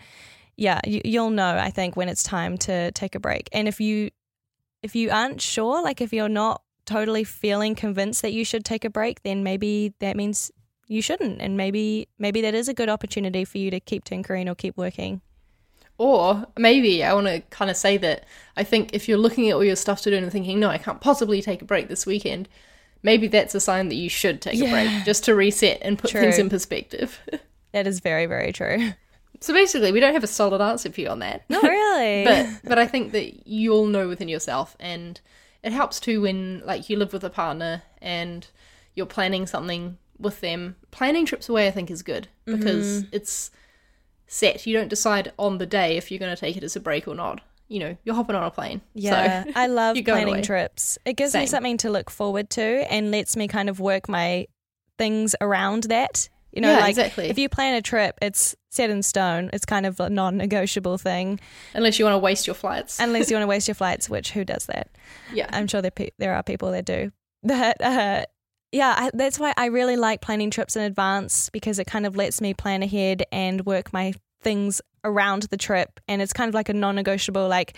yeah, 0.57 0.81
you, 0.87 1.01
you'll 1.05 1.31
know. 1.31 1.57
I 1.57 1.71
think 1.71 1.97
when 1.97 2.09
it's 2.09 2.23
time 2.23 2.59
to 2.59 2.93
take 2.93 3.14
a 3.14 3.21
break. 3.21 3.49
And 3.53 3.69
if 3.69 3.81
you 3.81 4.11
if 4.83 4.95
you 4.95 5.11
aren't 5.11 5.40
sure, 5.40 5.83
like 5.83 6.01
if 6.01 6.12
you're 6.12 6.29
not 6.29 6.62
totally 6.85 7.25
feeling 7.25 7.75
convinced 7.75 8.23
that 8.23 8.33
you 8.33 8.45
should 8.45 8.64
take 8.64 8.85
a 8.85 8.90
break, 8.90 9.23
then 9.23 9.43
maybe 9.43 9.95
that 10.01 10.17
means 10.17 10.51
you 10.87 11.01
shouldn't, 11.01 11.40
and 11.40 11.57
maybe 11.57 12.09
maybe 12.19 12.40
that 12.43 12.55
is 12.55 12.69
a 12.69 12.75
good 12.75 12.88
opportunity 12.88 13.45
for 13.45 13.59
you 13.59 13.71
to 13.71 13.81
keep 13.81 14.05
tinkering 14.05 14.49
or 14.49 14.55
keep 14.55 14.77
working. 14.77 15.23
Or 15.97 16.47
maybe 16.59 17.05
I 17.05 17.14
want 17.14 17.29
to 17.29 17.40
kind 17.51 17.71
of 17.71 17.77
say 17.77 17.97
that 17.99 18.25
I 18.57 18.64
think 18.64 18.90
if 18.93 19.09
you're 19.09 19.19
looking 19.19 19.49
at 19.49 19.55
all 19.55 19.64
your 19.64 19.77
stuff 19.77 20.01
to 20.03 20.11
do 20.11 20.17
and 20.17 20.31
thinking, 20.31 20.59
no, 20.59 20.69
I 20.69 20.79
can't 20.79 21.01
possibly 21.01 21.40
take 21.40 21.62
a 21.62 21.64
break 21.64 21.88
this 21.88 22.05
weekend, 22.05 22.49
maybe 23.03 23.29
that's 23.29 23.55
a 23.55 23.61
sign 23.61 23.88
that 23.88 23.95
you 23.95 24.09
should 24.09 24.43
take 24.43 24.61
a 24.61 24.69
break 24.69 25.05
just 25.05 25.25
to 25.25 25.35
reset 25.35 25.79
and 25.83 25.99
put 25.99 26.11
things 26.11 26.38
in 26.38 26.49
perspective. 26.51 27.19
That 27.73 27.88
is 27.88 27.99
very 27.99 28.27
very 28.27 28.53
true. 28.53 28.93
So 29.40 29.53
basically, 29.53 29.92
we 29.92 30.01
don't 30.01 30.14
have 30.14 30.25
a 30.25 30.29
solid 30.29 30.61
answer 30.61 30.90
for 30.90 31.01
you 31.01 31.09
on 31.09 31.18
that. 31.20 31.42
Not 31.49 31.62
really. 31.77 32.25
but 32.25 32.47
but 32.64 32.79
I 32.79 32.87
think 32.87 33.12
that 33.12 33.47
you'll 33.47 33.87
know 33.87 34.09
within 34.09 34.29
yourself, 34.29 34.77
and 34.81 35.20
it 35.62 35.73
helps 35.73 36.01
too 36.01 36.20
when 36.23 36.62
like 36.64 36.88
you 36.90 36.97
live 36.97 37.12
with 37.12 37.25
a 37.25 37.31
partner 37.31 37.83
and 38.03 38.47
you're 38.94 39.07
planning 39.07 39.47
something 39.47 39.99
with 40.18 40.40
them. 40.40 40.77
Planning 40.90 41.27
trips 41.27 41.49
away, 41.49 41.66
I 41.66 41.70
think, 41.70 41.90
is 41.90 42.03
good 42.03 42.29
because 42.44 43.03
Mm-hmm. 43.03 43.09
it's 43.16 43.51
set. 44.27 44.66
You 44.66 44.75
don't 44.77 44.88
decide 44.88 45.33
on 45.38 45.59
the 45.59 45.66
day 45.66 45.97
if 45.97 46.11
you're 46.11 46.18
going 46.20 46.35
to 46.35 46.40
take 46.40 46.57
it 46.57 46.64
as 46.64 46.77
a 46.77 46.81
break 46.81 47.07
or 47.09 47.14
not. 47.14 47.40
You 47.66 47.81
know, 47.81 47.97
you're 48.05 48.14
hopping 48.14 48.37
on 48.37 48.44
a 48.44 48.51
plane. 48.51 48.83
Yeah, 48.94 49.44
so, 49.44 49.51
I 49.57 49.66
love 49.68 49.97
planning 50.05 50.35
away. 50.35 50.42
trips. 50.42 50.99
It 51.07 51.14
gives 51.14 51.35
me 51.35 51.47
something 51.47 51.79
to 51.79 51.90
look 51.90 52.11
forward 52.11 52.51
to 52.51 52.62
and 52.92 53.11
lets 53.11 53.37
me 53.37 53.49
kind 53.49 53.68
of 53.70 53.81
work 53.81 54.07
my 54.09 54.47
things 54.99 55.35
around 55.40 55.85
that. 55.85 56.29
You 56.55 56.61
know, 56.62 56.71
Yeah, 56.73 56.81
like 56.81 56.90
exactly. 56.90 57.29
if 57.29 57.38
you 57.38 57.49
plan 57.49 57.75
a 57.75 57.83
trip, 57.83 58.17
it's 58.23 58.55
set 58.71 58.90
in 58.90 59.03
stone. 59.03 59.51
It's 59.53 59.64
kind 59.64 59.87
of 59.87 59.99
a 60.01 60.09
non-negotiable 60.11 60.99
thing, 60.99 61.40
unless 61.75 61.99
you 61.99 62.05
want 62.05 62.14
to 62.14 62.19
waste 62.19 62.47
your 62.47 62.55
flights. 62.55 63.01
unless 63.01 63.31
you 63.31 63.37
want 63.37 63.43
to 63.45 63.49
waste 63.49 63.69
your 63.69 63.75
flights. 63.83 64.09
Which 64.09 64.31
who 64.33 64.45
does 64.45 64.67
that? 64.67 64.88
yeah, 65.33 65.49
I'm 65.53 65.67
sure 65.67 65.83
there 65.83 65.90
pe- 65.90 66.11
there 66.19 66.35
are 66.35 66.43
people 66.43 66.71
that 66.73 66.85
do. 66.85 67.11
But 67.43 67.81
uh, 67.83 68.25
yeah, 68.73 68.95
I, 68.97 69.11
that's 69.14 69.38
why 69.38 69.53
I 69.57 69.67
really 69.67 69.97
like 69.97 70.21
planning 70.21 70.51
trips 70.51 70.77
in 70.77 70.83
advance 70.83 71.51
because 71.51 71.79
it 71.79 71.87
kind 71.87 72.07
of 72.07 72.17
lets 72.17 72.40
me 72.40 72.55
plan 72.55 72.83
ahead 72.83 73.25
and 73.33 73.64
work 73.67 73.93
my 73.93 74.14
things 74.43 74.81
around 75.05 75.43
the 75.45 75.57
trip. 75.57 76.01
And 76.09 76.21
it's 76.23 76.33
kind 76.33 76.49
of 76.49 76.55
like 76.55 76.69
a 76.69 76.75
non 76.75 76.95
negotiable, 76.95 77.47
like, 77.49 77.77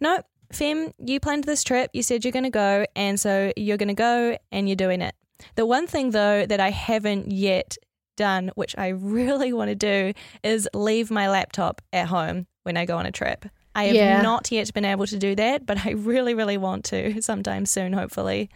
no, 0.00 0.20
Fem, 0.52 0.92
you 0.98 1.18
planned 1.18 1.44
this 1.44 1.64
trip, 1.64 1.90
you 1.92 2.02
said 2.02 2.24
you're 2.24 2.30
going 2.32 2.44
to 2.44 2.50
go, 2.50 2.86
and 2.94 3.18
so 3.18 3.52
you're 3.56 3.76
going 3.78 3.88
to 3.88 3.94
go 3.94 4.36
and 4.52 4.68
you're 4.68 4.76
doing 4.76 5.00
it. 5.02 5.14
The 5.56 5.66
one 5.66 5.86
thing, 5.86 6.10
though, 6.12 6.46
that 6.46 6.60
I 6.60 6.70
haven't 6.70 7.32
yet 7.32 7.76
done, 8.16 8.50
which 8.54 8.74
I 8.76 8.88
really 9.16 9.52
want 9.52 9.68
to 9.68 9.74
do, 9.74 10.12
is 10.42 10.68
leave 10.74 11.10
my 11.10 11.28
laptop 11.30 11.80
at 11.92 12.08
home 12.08 12.46
when 12.64 12.76
I 12.76 12.84
go 12.84 12.96
on 12.96 13.06
a 13.06 13.12
trip. 13.12 13.46
I 13.74 13.84
have 13.84 13.94
Yeah. 13.96 14.22
not 14.22 14.50
yet 14.50 14.72
been 14.72 14.86
able 14.86 15.06
to 15.06 15.18
do 15.18 15.34
that, 15.34 15.66
but 15.66 15.84
I 15.84 15.90
really, 15.90 16.34
really 16.34 16.56
want 16.56 16.84
to 16.86 17.20
sometime 17.30 17.66
soon, 17.66 17.92
hopefully. 17.92 18.50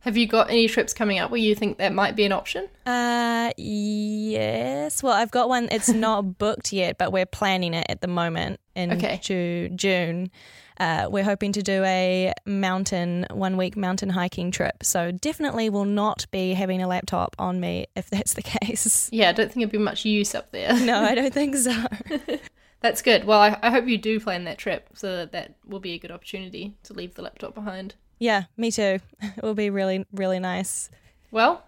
Have 0.00 0.16
you 0.16 0.26
got 0.26 0.50
any 0.50 0.68
trips 0.68 0.92
coming 0.92 1.18
up 1.18 1.30
where 1.30 1.40
you 1.40 1.54
think 1.54 1.78
that 1.78 1.92
might 1.92 2.14
be 2.14 2.24
an 2.24 2.32
option? 2.32 2.68
Uh, 2.84 3.50
yes. 3.56 5.02
Well, 5.02 5.12
I've 5.14 5.30
got 5.30 5.48
one. 5.48 5.68
It's 5.70 5.88
not 6.06 6.38
booked 6.38 6.72
yet, 6.72 6.98
but 6.98 7.12
we're 7.12 7.26
planning 7.26 7.74
it 7.74 7.86
at 7.88 8.00
the 8.00 8.08
moment 8.08 8.60
in 8.74 8.92
Okay. 8.92 9.18
Ju- 9.22 9.68
June. 9.74 10.30
Uh, 10.78 11.08
we're 11.10 11.24
hoping 11.24 11.52
to 11.52 11.62
do 11.62 11.82
a 11.84 12.32
mountain, 12.44 13.26
one 13.30 13.56
week 13.56 13.76
mountain 13.76 14.10
hiking 14.10 14.50
trip. 14.50 14.82
So 14.82 15.10
definitely 15.10 15.70
will 15.70 15.84
not 15.84 16.26
be 16.30 16.52
having 16.52 16.82
a 16.82 16.88
laptop 16.88 17.34
on 17.38 17.60
me 17.60 17.86
if 17.96 18.10
that's 18.10 18.34
the 18.34 18.42
case. 18.42 19.08
Yeah, 19.12 19.30
I 19.30 19.32
don't 19.32 19.48
think 19.48 19.62
it'd 19.62 19.72
be 19.72 19.78
much 19.78 20.04
use 20.04 20.34
up 20.34 20.52
there. 20.52 20.72
No, 20.80 21.02
I 21.02 21.14
don't 21.14 21.34
think 21.34 21.56
so. 21.56 21.74
That's 22.80 23.02
good. 23.02 23.24
Well, 23.24 23.40
I, 23.40 23.58
I 23.62 23.70
hope 23.70 23.88
you 23.88 23.98
do 23.98 24.20
plan 24.20 24.44
that 24.44 24.58
trip 24.58 24.90
so 24.94 25.16
that 25.16 25.32
that 25.32 25.54
will 25.66 25.80
be 25.80 25.94
a 25.94 25.98
good 25.98 26.10
opportunity 26.10 26.74
to 26.84 26.92
leave 26.92 27.14
the 27.14 27.22
laptop 27.22 27.54
behind. 27.54 27.94
Yeah, 28.18 28.44
me 28.56 28.70
too. 28.70 29.00
It 29.22 29.42
will 29.42 29.54
be 29.54 29.70
really, 29.70 30.06
really 30.12 30.38
nice. 30.38 30.90
Well, 31.30 31.64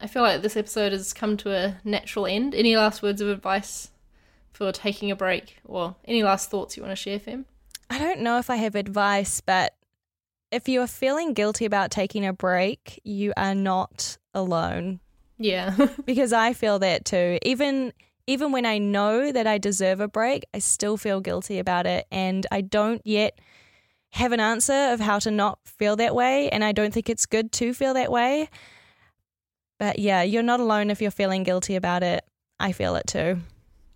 I 0.00 0.06
feel 0.06 0.22
like 0.22 0.42
this 0.42 0.56
episode 0.56 0.92
has 0.92 1.12
come 1.12 1.36
to 1.38 1.52
a 1.54 1.80
natural 1.84 2.26
end. 2.26 2.54
Any 2.54 2.76
last 2.76 3.02
words 3.02 3.20
of 3.20 3.28
advice 3.28 3.90
for 4.52 4.72
taking 4.72 5.10
a 5.10 5.16
break 5.16 5.58
or 5.64 5.96
any 6.04 6.22
last 6.22 6.50
thoughts 6.50 6.76
you 6.76 6.82
want 6.82 6.92
to 6.92 6.96
share, 6.96 7.18
Fem? 7.18 7.46
I 7.92 7.98
don't 7.98 8.20
know 8.20 8.38
if 8.38 8.48
I 8.48 8.56
have 8.56 8.74
advice, 8.74 9.42
but 9.42 9.74
if 10.50 10.66
you 10.66 10.80
are 10.80 10.86
feeling 10.86 11.34
guilty 11.34 11.66
about 11.66 11.90
taking 11.90 12.24
a 12.24 12.32
break, 12.32 12.98
you 13.04 13.34
are 13.36 13.54
not 13.54 14.16
alone. 14.32 15.00
Yeah. 15.36 15.76
because 16.06 16.32
I 16.32 16.54
feel 16.54 16.78
that 16.78 17.04
too. 17.04 17.38
Even 17.42 17.92
even 18.26 18.50
when 18.50 18.64
I 18.64 18.78
know 18.78 19.30
that 19.30 19.46
I 19.46 19.58
deserve 19.58 20.00
a 20.00 20.08
break, 20.08 20.44
I 20.54 20.60
still 20.60 20.96
feel 20.96 21.20
guilty 21.20 21.58
about 21.58 21.86
it 21.86 22.06
and 22.10 22.46
I 22.50 22.62
don't 22.62 23.02
yet 23.04 23.38
have 24.12 24.32
an 24.32 24.40
answer 24.40 24.92
of 24.92 25.00
how 25.00 25.18
to 25.18 25.30
not 25.30 25.58
feel 25.66 25.96
that 25.96 26.14
way 26.14 26.48
and 26.48 26.64
I 26.64 26.72
don't 26.72 26.94
think 26.94 27.10
it's 27.10 27.26
good 27.26 27.52
to 27.52 27.74
feel 27.74 27.92
that 27.92 28.10
way. 28.10 28.48
But 29.78 29.98
yeah, 29.98 30.22
you're 30.22 30.42
not 30.42 30.60
alone 30.60 30.88
if 30.90 31.02
you're 31.02 31.10
feeling 31.10 31.42
guilty 31.42 31.76
about 31.76 32.02
it. 32.02 32.24
I 32.58 32.72
feel 32.72 32.96
it 32.96 33.06
too. 33.06 33.40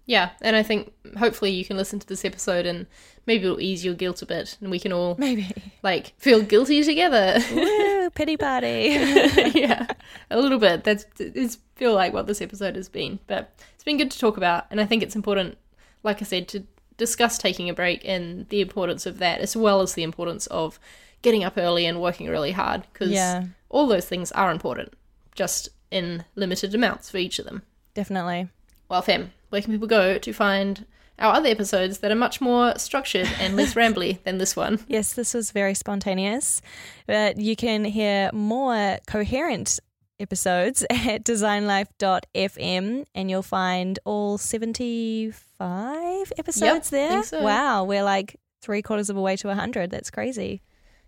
yeah. 0.04 0.32
And 0.42 0.54
I 0.54 0.62
think 0.62 0.92
hopefully 1.16 1.52
you 1.52 1.64
can 1.64 1.78
listen 1.78 1.98
to 2.00 2.06
this 2.06 2.26
episode 2.26 2.66
and 2.66 2.87
maybe 3.26 3.44
it'll 3.44 3.60
ease 3.60 3.84
your 3.84 3.94
guilt 3.94 4.22
a 4.22 4.26
bit 4.26 4.56
and 4.60 4.70
we 4.70 4.78
can 4.78 4.92
all 4.92 5.16
Maybe. 5.18 5.48
like 5.82 6.12
feel 6.18 6.42
guilty 6.42 6.82
together. 6.82 7.38
Woo, 7.54 8.10
pity 8.14 8.36
party. 8.36 8.66
yeah, 9.54 9.86
a 10.30 10.38
little 10.40 10.58
bit. 10.58 10.84
That's 10.84 11.04
it's 11.18 11.58
feel 11.74 11.94
like 11.94 12.12
what 12.12 12.26
this 12.26 12.40
episode 12.40 12.76
has 12.76 12.88
been, 12.88 13.18
but 13.26 13.52
it's 13.74 13.84
been 13.84 13.98
good 13.98 14.10
to 14.10 14.18
talk 14.18 14.36
about, 14.36 14.64
and 14.70 14.80
I 14.80 14.86
think 14.86 15.02
it's 15.02 15.14
important, 15.16 15.58
like 16.02 16.22
I 16.22 16.24
said, 16.24 16.48
to 16.48 16.64
discuss 16.96 17.36
taking 17.36 17.68
a 17.68 17.74
break 17.74 18.00
and 18.06 18.48
the 18.48 18.60
importance 18.62 19.04
of 19.04 19.18
that, 19.18 19.40
as 19.40 19.54
well 19.54 19.82
as 19.82 19.92
the 19.94 20.02
importance 20.02 20.46
of 20.46 20.80
getting 21.20 21.44
up 21.44 21.54
early 21.58 21.84
and 21.84 22.00
working 22.00 22.28
really 22.28 22.52
hard, 22.52 22.84
because 22.92 23.10
Yeah. 23.10 23.44
all 23.68 23.86
those 23.86 24.06
things 24.06 24.32
are 24.32 24.50
important, 24.50 24.94
just 25.34 25.68
in 25.90 26.24
limited 26.34 26.74
amounts 26.74 27.10
for 27.10 27.18
each 27.18 27.38
of 27.38 27.44
them. 27.44 27.62
Definitely. 27.92 28.48
Well, 28.88 29.02
fam, 29.02 29.32
where 29.50 29.60
can 29.60 29.72
people 29.72 29.88
go 29.88 30.16
to 30.16 30.32
find 30.32 30.86
our 31.18 31.35
other 31.35 31.48
episodes 31.48 31.98
that 31.98 32.11
are 32.11 32.16
much 32.16 32.40
more 32.40 32.79
structured 32.79 33.29
and 33.40 33.57
less 33.57 33.74
rambly 33.81 34.22
than 34.24 34.38
this 34.38 34.57
one? 34.57 34.81
Yes, 34.88 35.12
this 35.14 35.35
was 35.35 35.50
very 35.50 35.74
spontaneous, 35.74 36.61
but 37.07 37.38
you 37.38 37.57
can 37.57 37.85
hear 37.85 38.31
more 38.33 38.98
coherent 39.07 39.81
episodes 40.18 40.85
at 40.90 41.24
designlife.fm 41.24 43.05
and 43.14 43.31
you'll 43.31 43.42
find 43.42 43.98
all 44.05 44.38
75 44.38 46.33
episodes 46.38 46.90
there. 46.90 47.11
think 47.11 47.24
so. 47.24 47.42
Wow, 47.42 47.85
we're 47.85 48.02
like 48.02 48.37
three 48.62 48.83
quarters 48.83 49.11
of 49.11 49.16
a 49.16 49.20
way 49.20 49.37
to 49.37 49.48
100. 49.48 49.90
That's 49.90 50.11
crazy. 50.11 50.62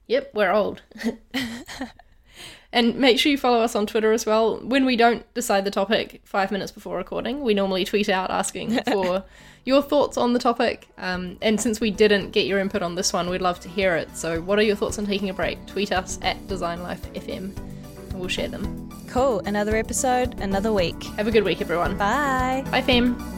Yep, 0.06 0.30
we're 0.34 0.52
old. 0.52 0.82
and 2.72 2.96
make 2.96 3.18
sure 3.18 3.30
you 3.30 3.38
follow 3.38 3.60
us 3.60 3.74
on 3.74 3.86
Twitter 3.86 4.12
as 4.12 4.24
well. 4.24 4.58
When 4.58 4.84
we 4.86 4.96
don't 4.96 5.32
decide 5.34 5.64
the 5.64 5.70
topic 5.70 6.22
five 6.24 6.50
minutes 6.50 6.72
before 6.72 6.96
recording, 6.96 7.42
we 7.42 7.54
normally 7.54 7.84
tweet 7.84 8.08
out 8.08 8.30
asking 8.30 8.80
for 8.84 9.24
your 9.68 9.82
thoughts 9.82 10.16
on 10.16 10.32
the 10.32 10.38
topic. 10.38 10.88
Um, 10.96 11.36
and 11.42 11.60
since 11.60 11.78
we 11.78 11.90
didn't 11.90 12.30
get 12.30 12.46
your 12.46 12.58
input 12.58 12.82
on 12.82 12.94
this 12.94 13.12
one, 13.12 13.28
we'd 13.28 13.42
love 13.42 13.60
to 13.60 13.68
hear 13.68 13.94
it. 13.96 14.16
So, 14.16 14.40
what 14.40 14.58
are 14.58 14.62
your 14.62 14.74
thoughts 14.74 14.98
on 14.98 15.04
taking 15.04 15.28
a 15.28 15.34
break? 15.34 15.64
Tweet 15.66 15.92
us 15.92 16.18
at 16.22 16.48
design 16.48 16.78
DesignLifeFM 16.78 17.56
and 17.56 18.18
we'll 18.18 18.28
share 18.28 18.48
them. 18.48 18.90
Cool. 19.08 19.40
Another 19.40 19.76
episode, 19.76 20.40
another 20.40 20.72
week. 20.72 21.00
Have 21.18 21.28
a 21.28 21.30
good 21.30 21.44
week, 21.44 21.60
everyone. 21.60 21.98
Bye. 21.98 22.64
Bye, 22.70 22.82
fam. 22.82 23.37